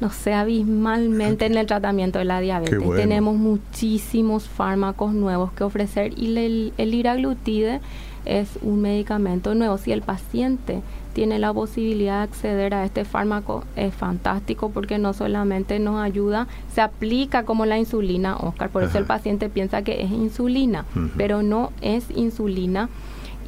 no 0.00 0.10
sé, 0.10 0.34
abismalmente 0.34 1.46
en 1.46 1.56
el 1.56 1.66
tratamiento 1.66 2.18
de 2.18 2.24
la 2.24 2.40
diabetes. 2.40 2.82
Tenemos 2.96 3.36
muchísimos 3.36 4.48
fármacos 4.48 5.14
nuevos 5.14 5.52
que 5.52 5.64
ofrecer 5.64 6.12
y 6.18 6.36
el, 6.36 6.72
el 6.76 6.90
liraglutide 6.90 7.80
es 8.24 8.58
un 8.62 8.82
medicamento 8.82 9.54
nuevo. 9.54 9.78
Si 9.78 9.92
el 9.92 10.02
paciente 10.02 10.82
tiene 11.14 11.38
la 11.38 11.52
posibilidad 11.54 12.18
de 12.18 12.24
acceder 12.24 12.74
a 12.74 12.84
este 12.84 13.04
fármaco, 13.04 13.64
es 13.76 13.94
fantástico 13.94 14.70
porque 14.70 14.98
no 14.98 15.14
solamente 15.14 15.78
nos 15.78 16.00
ayuda, 16.00 16.48
se 16.74 16.82
aplica 16.82 17.44
como 17.44 17.64
la 17.64 17.78
insulina, 17.78 18.36
Oscar, 18.36 18.68
por 18.68 18.82
eso 18.82 18.98
el 18.98 19.06
paciente 19.06 19.48
piensa 19.48 19.82
que 19.82 20.02
es 20.02 20.10
insulina, 20.10 20.84
pero 21.16 21.42
no 21.42 21.72
es 21.80 22.10
insulina 22.14 22.90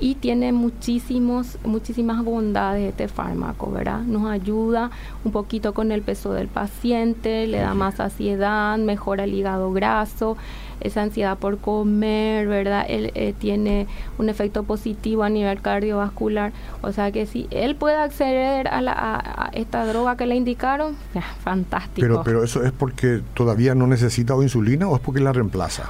y 0.01 0.17
tiene 0.17 0.53
muchísimos, 0.53 1.59
muchísimas 1.65 2.25
bondades 2.25 2.89
este 2.89 3.09
fármaco, 3.09 3.71
¿verdad? 3.71 4.01
Nos 4.01 4.31
ayuda 4.31 4.91
un 5.25 5.33
poquito 5.33 5.75
con 5.75 5.93
el 5.93 6.03
peso 6.03 6.33
del 6.33 6.49
paciente, 6.49 7.47
le 7.47 7.59
da 7.59 7.75
más 7.75 7.97
saciedad, 7.97 8.79
mejora 8.79 9.25
el 9.25 9.35
hígado 9.35 9.73
graso, 9.73 10.37
esa 10.81 11.03
ansiedad 11.03 11.39
por 11.39 11.59
comer, 11.59 12.47
¿verdad? 12.47 12.85
Él 12.89 13.11
eh, 13.15 13.35
tiene 13.39 13.87
un 14.19 14.29
efecto 14.29 14.63
positivo 14.63 15.23
a 15.23 15.31
nivel 15.31 15.61
cardiovascular, 15.63 16.53
o 16.83 16.93
sea 16.93 17.11
que 17.13 17.27
si 17.27 17.47
él 17.51 17.77
puede 17.77 17.97
acceder 17.97 18.69
a, 18.69 18.83
la, 18.83 19.51
esta 19.55 19.87
droga 19.87 20.17
que 20.17 20.27
le 20.27 20.37
indicaron, 20.37 20.95
fantástico. 21.43 22.07
Pero, 22.07 22.23
pero 22.23 22.45
eso 22.45 22.63
es 22.65 22.73
porque 22.73 23.23
todavía 23.35 23.75
no 23.75 23.87
necesita 23.87 24.35
insulina 24.37 24.89
o 24.89 24.97
es 24.97 25.01
porque 25.01 25.21
la 25.21 25.33
reemplaza? 25.33 25.85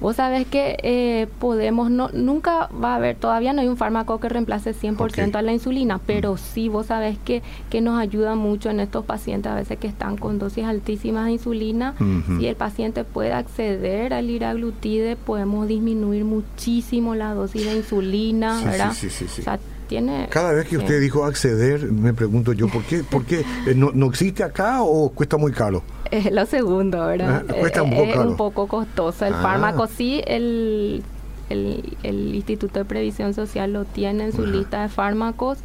Vos 0.00 0.16
sabés 0.16 0.46
que 0.46 0.76
eh, 0.82 1.26
podemos, 1.38 1.90
no, 1.90 2.08
nunca 2.12 2.68
va 2.68 2.92
a 2.92 2.96
haber, 2.96 3.16
todavía 3.16 3.52
no 3.52 3.60
hay 3.62 3.68
un 3.68 3.76
fármaco 3.76 4.20
que 4.20 4.28
reemplace 4.28 4.74
100% 4.74 5.34
a 5.36 5.42
la 5.42 5.52
insulina, 5.52 5.98
pero 5.98 6.36
sí 6.36 6.68
vos 6.68 6.86
sabés 6.86 7.18
que, 7.18 7.42
que 7.70 7.80
nos 7.80 7.98
ayuda 7.98 8.34
mucho 8.34 8.70
en 8.70 8.80
estos 8.80 9.04
pacientes 9.04 9.50
a 9.50 9.54
veces 9.54 9.78
que 9.78 9.88
están 9.88 10.16
con 10.16 10.38
dosis 10.38 10.64
altísimas 10.64 11.26
de 11.26 11.32
insulina. 11.32 11.94
Si 12.38 12.46
el 12.46 12.56
paciente 12.56 13.04
puede 13.04 13.32
acceder 13.32 14.14
al 14.14 14.26
liraglutide, 14.26 15.16
podemos 15.16 15.66
disminuir 15.66 16.24
muchísimo 16.24 17.14
la 17.14 17.34
dosis 17.34 17.64
de 17.64 17.76
insulina, 17.76 18.62
¿verdad? 18.64 18.92
Sí, 18.92 19.10
sí, 19.10 19.26
sí, 19.28 19.42
tiene, 19.88 20.28
Cada 20.30 20.52
vez 20.52 20.68
que 20.68 20.76
usted 20.76 21.00
dijo 21.00 21.24
acceder, 21.24 21.90
me 21.90 22.12
pregunto 22.14 22.52
yo, 22.52 22.68
¿por 22.68 22.82
qué? 22.84 23.02
¿Por 23.02 23.24
qué? 23.24 23.40
Eh, 23.66 23.74
¿No, 23.74 23.90
¿No 23.92 24.06
existe 24.06 24.44
acá 24.44 24.82
o 24.82 25.10
cuesta 25.10 25.36
muy 25.36 25.52
caro? 25.52 25.82
Es 26.10 26.30
lo 26.30 26.46
segundo, 26.46 27.04
¿verdad? 27.06 27.44
Ah, 27.48 27.54
cuesta 27.58 27.82
un 27.82 27.90
poco 27.90 28.10
es 28.10 28.16
un 28.16 28.36
poco 28.36 28.66
costoso. 28.66 29.26
El 29.26 29.34
ah. 29.34 29.42
fármaco 29.42 29.86
sí, 29.86 30.22
el, 30.26 31.02
el, 31.50 31.96
el, 32.02 32.34
Instituto 32.34 32.78
de 32.78 32.84
Previsión 32.84 33.34
Social 33.34 33.72
lo 33.72 33.84
tiene 33.84 34.24
en 34.24 34.32
su 34.32 34.46
lista 34.46 34.82
de 34.82 34.88
fármacos 34.88 35.58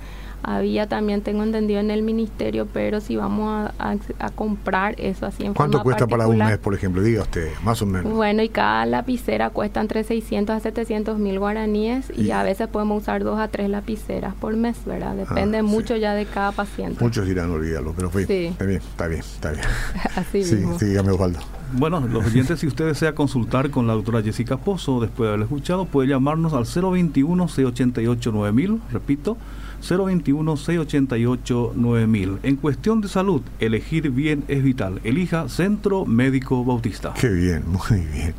había 0.44 0.88
también, 0.88 1.22
tengo 1.22 1.44
entendido, 1.44 1.80
en 1.80 1.90
el 1.90 2.04
ministerio, 2.04 2.68
pero 2.72 3.00
si 3.00 3.16
vamos 3.16 3.72
a, 3.80 3.98
a, 4.20 4.30
comprar 4.30 5.00
eso 5.00 5.26
así 5.26 5.46
en 5.46 5.54
¿Cuánto 5.54 5.82
cuesta 5.82 6.06
para 6.06 6.28
un 6.28 6.38
mes, 6.38 6.58
por 6.58 6.74
ejemplo? 6.74 7.02
Diga 7.02 7.22
usted, 7.22 7.50
más 7.64 7.82
o 7.82 7.86
menos. 7.86 8.14
Bueno, 8.14 8.44
y 8.44 8.50
cada 8.50 8.86
lapicera 8.86 9.50
cuesta 9.50 9.80
entre 9.82 10.04
600 10.04 10.56
a 10.56 10.60
700 10.60 11.18
mil 11.18 11.40
guaraníes 11.40 12.12
y, 12.16 12.32
a 12.32 12.44
veces 12.44 12.68
podemos 12.68 13.04
usar 13.04 13.24
dos 13.24 13.40
a 13.40 13.48
tres 13.48 13.70
lapiceras 13.70 14.34
por 14.36 14.56
mes, 14.56 14.78
¿verdad? 14.86 15.16
Depende 15.16 15.60
ah, 15.60 15.64
mucho 15.64 15.96
ya 15.96 16.14
de 16.14 16.26
cada 16.26 16.52
paciente. 16.52 17.04
Muchos 17.04 17.26
dirán, 17.26 17.50
olvídalo, 17.52 17.94
pero 17.96 18.10
fue, 18.10 18.24
está 18.24 18.66
bien, 18.66 18.82
está 18.82 19.08
bien, 19.08 19.22
está 19.22 19.52
bien. 19.52 19.64
así 20.16 20.44
sí, 20.44 20.64
Sí, 20.78 20.86
dígame, 20.88 21.12
Osvaldo. 21.12 21.40
Bueno, 21.76 22.02
los 22.02 22.26
oyentes, 22.28 22.60
si 22.60 22.68
usted 22.68 22.86
desea 22.86 23.16
consultar 23.16 23.72
con 23.72 23.88
la 23.88 23.94
doctora 23.94 24.22
Jessica 24.22 24.58
Pozo 24.58 25.00
después 25.00 25.26
de 25.26 25.28
haberla 25.30 25.46
escuchado, 25.46 25.86
puede 25.86 26.08
llamarnos 26.08 26.54
al 26.54 26.66
021 26.66 27.48
688 27.48 28.32
9000, 28.32 28.82
repito, 28.92 29.38
021-688-9000. 29.84 32.40
En 32.44 32.56
cuestión 32.56 33.02
de 33.02 33.08
salud, 33.08 33.42
elegir 33.60 34.10
bien 34.10 34.44
es 34.48 34.64
vital. 34.64 35.00
Elija 35.04 35.48
Centro 35.50 36.06
Médico 36.06 36.64
Bautista. 36.64 37.14
Qué 37.20 37.30
bien, 37.30 37.64
muy 37.68 38.00
bien. 38.00 38.34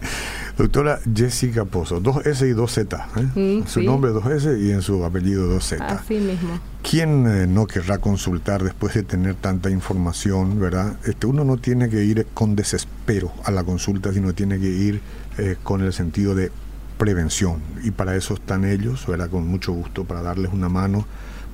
Doctora 0.57 1.01
Jessica 1.13 1.65
Pozo, 1.65 2.01
2S 2.01 2.49
y 2.49 2.53
2Z. 2.55 3.07
¿eh? 3.17 3.23
Mm, 3.61 3.67
su 3.67 3.83
nombre 3.83 4.13
2S 4.13 4.63
y 4.63 4.71
en 4.71 4.83
su 4.83 5.05
apellido 5.05 5.53
2Z. 5.53 5.81
Así 5.81 6.15
mismo. 6.15 6.61
¿Quién 6.89 7.27
eh, 7.27 7.49
no 7.49 7.67
querrá 7.67 7.99
consultar 7.99 8.63
después 8.63 8.95
de 8.95 9.03
tener 9.03 9.35
tanta 9.35 9.69
información, 9.71 10.61
verdad? 10.61 10.97
Este, 11.05 11.27
uno 11.27 11.43
no 11.45 11.57
tiene 11.57 11.89
que 11.89 12.05
ir 12.05 12.29
con 12.35 12.55
desespero 12.55 13.33
a 13.45 13.51
la 13.51 13.65
consulta, 13.65 14.13
sino 14.13 14.33
tiene 14.33 14.61
que 14.61 14.69
ir 14.69 15.01
eh, 15.39 15.57
con 15.63 15.83
el 15.83 15.93
sentido 15.93 16.37
de 16.37 16.53
prevención. 16.99 17.61
Y 17.83 17.91
para 17.91 18.15
eso 18.15 18.35
están 18.35 18.65
ellos, 18.65 19.05
¿verdad? 19.07 19.31
Con 19.31 19.49
mucho 19.49 19.73
gusto, 19.73 20.05
para 20.05 20.23
darles 20.23 20.53
una 20.53 20.69
mano 20.69 21.05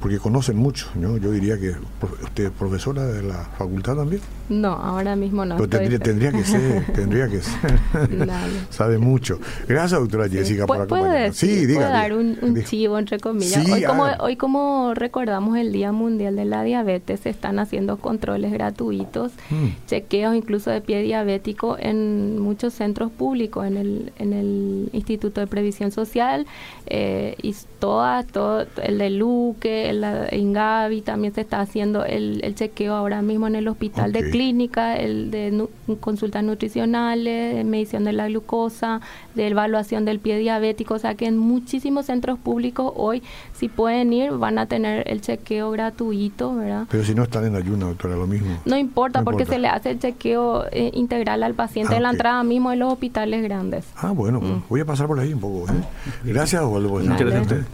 porque 0.01 0.19
conocen 0.19 0.57
mucho. 0.57 0.89
¿no? 0.95 1.17
Yo 1.19 1.31
diría 1.31 1.59
que 1.59 1.75
usted 2.23 2.47
es 2.47 2.51
profesora 2.51 3.07
de 3.07 3.23
la 3.23 3.45
facultad 3.59 3.97
también. 3.97 4.23
No, 4.49 4.73
ahora 4.73 5.15
mismo 5.15 5.45
no. 5.45 5.57
tendría, 5.69 5.99
tendría, 5.99 6.33
que 6.33 6.45
ser, 6.45 6.85
tendría 6.95 7.29
que 7.29 7.41
ser. 7.41 7.79
Sabe 8.71 8.99
mucho. 8.99 9.39
Gracias, 9.69 10.01
doctora 10.01 10.29
Jessica, 10.29 10.67
por 10.67 10.81
acompañarnos. 10.81 11.37
Sí, 11.37 11.67
dar 11.67 12.13
un, 12.15 12.37
chivo, 12.65 12.99
entre 12.99 13.21
comillas. 13.21 13.65
hoy, 13.71 13.85
como, 13.85 14.05
hoy, 14.19 14.37
como 14.37 14.93
recordamos 14.95 15.57
el 15.57 15.73
Día 15.73 15.93
Mundial 15.93 16.35
de 16.35 16.47
la 16.47 16.65
Diabetes, 16.65 17.21
se 17.21 17.31
están 17.31 17.59
haciendo 17.59 17.99
controles 17.99 18.53
gratuitos, 18.53 19.33
mm. 19.51 19.87
chequeos 19.87 20.35
incluso 20.35 20.71
de 20.71 20.81
pie 20.81 21.03
diabético 21.03 21.77
en 21.79 22.39
muchos 22.39 22.75
centros 22.75 23.13
públicos, 23.13 23.67
en 23.67 23.77
el, 23.77 24.13
en 24.19 24.33
el 24.33 24.91
Instituto 24.93 25.41
de 25.41 25.47
Previsión 25.47 25.93
Social, 25.93 26.47
eh, 26.87 27.37
y 27.43 27.55
todas, 27.79 28.27
todo, 28.27 28.67
el 28.83 28.99
de 28.99 29.11
Luque, 29.11 29.89
el 29.90 30.00
de 30.00 30.37
Ingavi, 30.37 31.03
también 31.03 31.35
se 31.35 31.42
está 31.42 31.61
haciendo 31.61 32.05
el, 32.05 32.40
el 32.44 32.55
chequeo 32.55 32.94
ahora 32.94 33.22
mismo 33.22 33.46
en 33.46 33.57
el 33.57 33.68
hospital 33.68 34.12
de 34.12 34.31
clínica, 34.31 34.96
el 34.96 35.31
de 35.31 35.66
consultas 36.00 36.42
nutricionales, 36.44 37.64
medición 37.64 38.05
de 38.05 38.12
la 38.12 38.29
glucosa, 38.29 39.00
de 39.35 39.48
evaluación 39.48 40.05
del 40.05 40.18
pie 40.18 40.38
diabético, 40.38 40.94
o 40.94 40.98
sea 40.98 41.14
que 41.14 41.26
en 41.26 41.38
muchísimos 41.38 42.07
centros 42.07 42.38
públicos 42.38 42.92
hoy 42.96 43.22
si 43.53 43.68
pueden 43.68 44.12
ir 44.12 44.33
van 44.33 44.59
a 44.59 44.66
tener 44.66 45.05
el 45.11 45.20
chequeo 45.20 45.70
gratuito, 45.70 46.55
¿verdad? 46.55 46.87
Pero 46.90 47.05
si 47.05 47.14
no 47.14 47.24
están 47.24 47.44
en 47.44 47.57
ayuno, 47.57 47.88
doctora, 47.88 48.16
lo 48.16 48.26
mismo. 48.26 48.57
No 48.64 48.76
importa 48.76 49.22
porque 49.22 49.44
se 49.44 49.59
le 49.59 49.68
hace 49.68 49.90
el 49.90 49.98
chequeo 49.98 50.66
eh, 50.70 50.90
integral 50.94 51.42
al 51.42 51.55
paciente 51.55 51.96
en 51.96 52.03
la 52.03 52.11
entrada 52.11 52.42
mismo 52.42 52.70
de 52.70 52.76
los 52.76 52.92
hospitales 52.92 53.42
grandes. 53.42 53.87
Ah, 53.96 54.12
bueno, 54.12 54.40
pues, 54.40 54.53
mm. 54.53 54.62
voy 54.68 54.81
a 54.81 54.85
pasar 54.85 55.07
por 55.07 55.18
ahí 55.20 55.33
un 55.33 55.40
poco. 55.40 55.70
¿eh? 55.72 55.76
Gracias, 56.24 56.62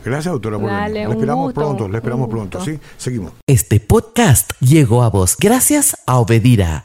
Gracias, 0.05 0.33
doctora. 0.33 0.59
Por 0.59 0.91
le 0.91 1.03
esperamos 1.03 1.53
pronto, 1.53 1.89
le 1.89 1.99
esperamos 2.07 2.29
pronto. 2.29 2.65
Sí, 2.65 2.79
seguimos. 2.97 3.33
Este 3.49 3.81
podcast 3.81 4.53
llegó 4.61 5.03
a 5.03 5.11
vos 5.11 5.37
gracias 5.39 5.97
a 6.07 6.19
Obedira 6.19 6.85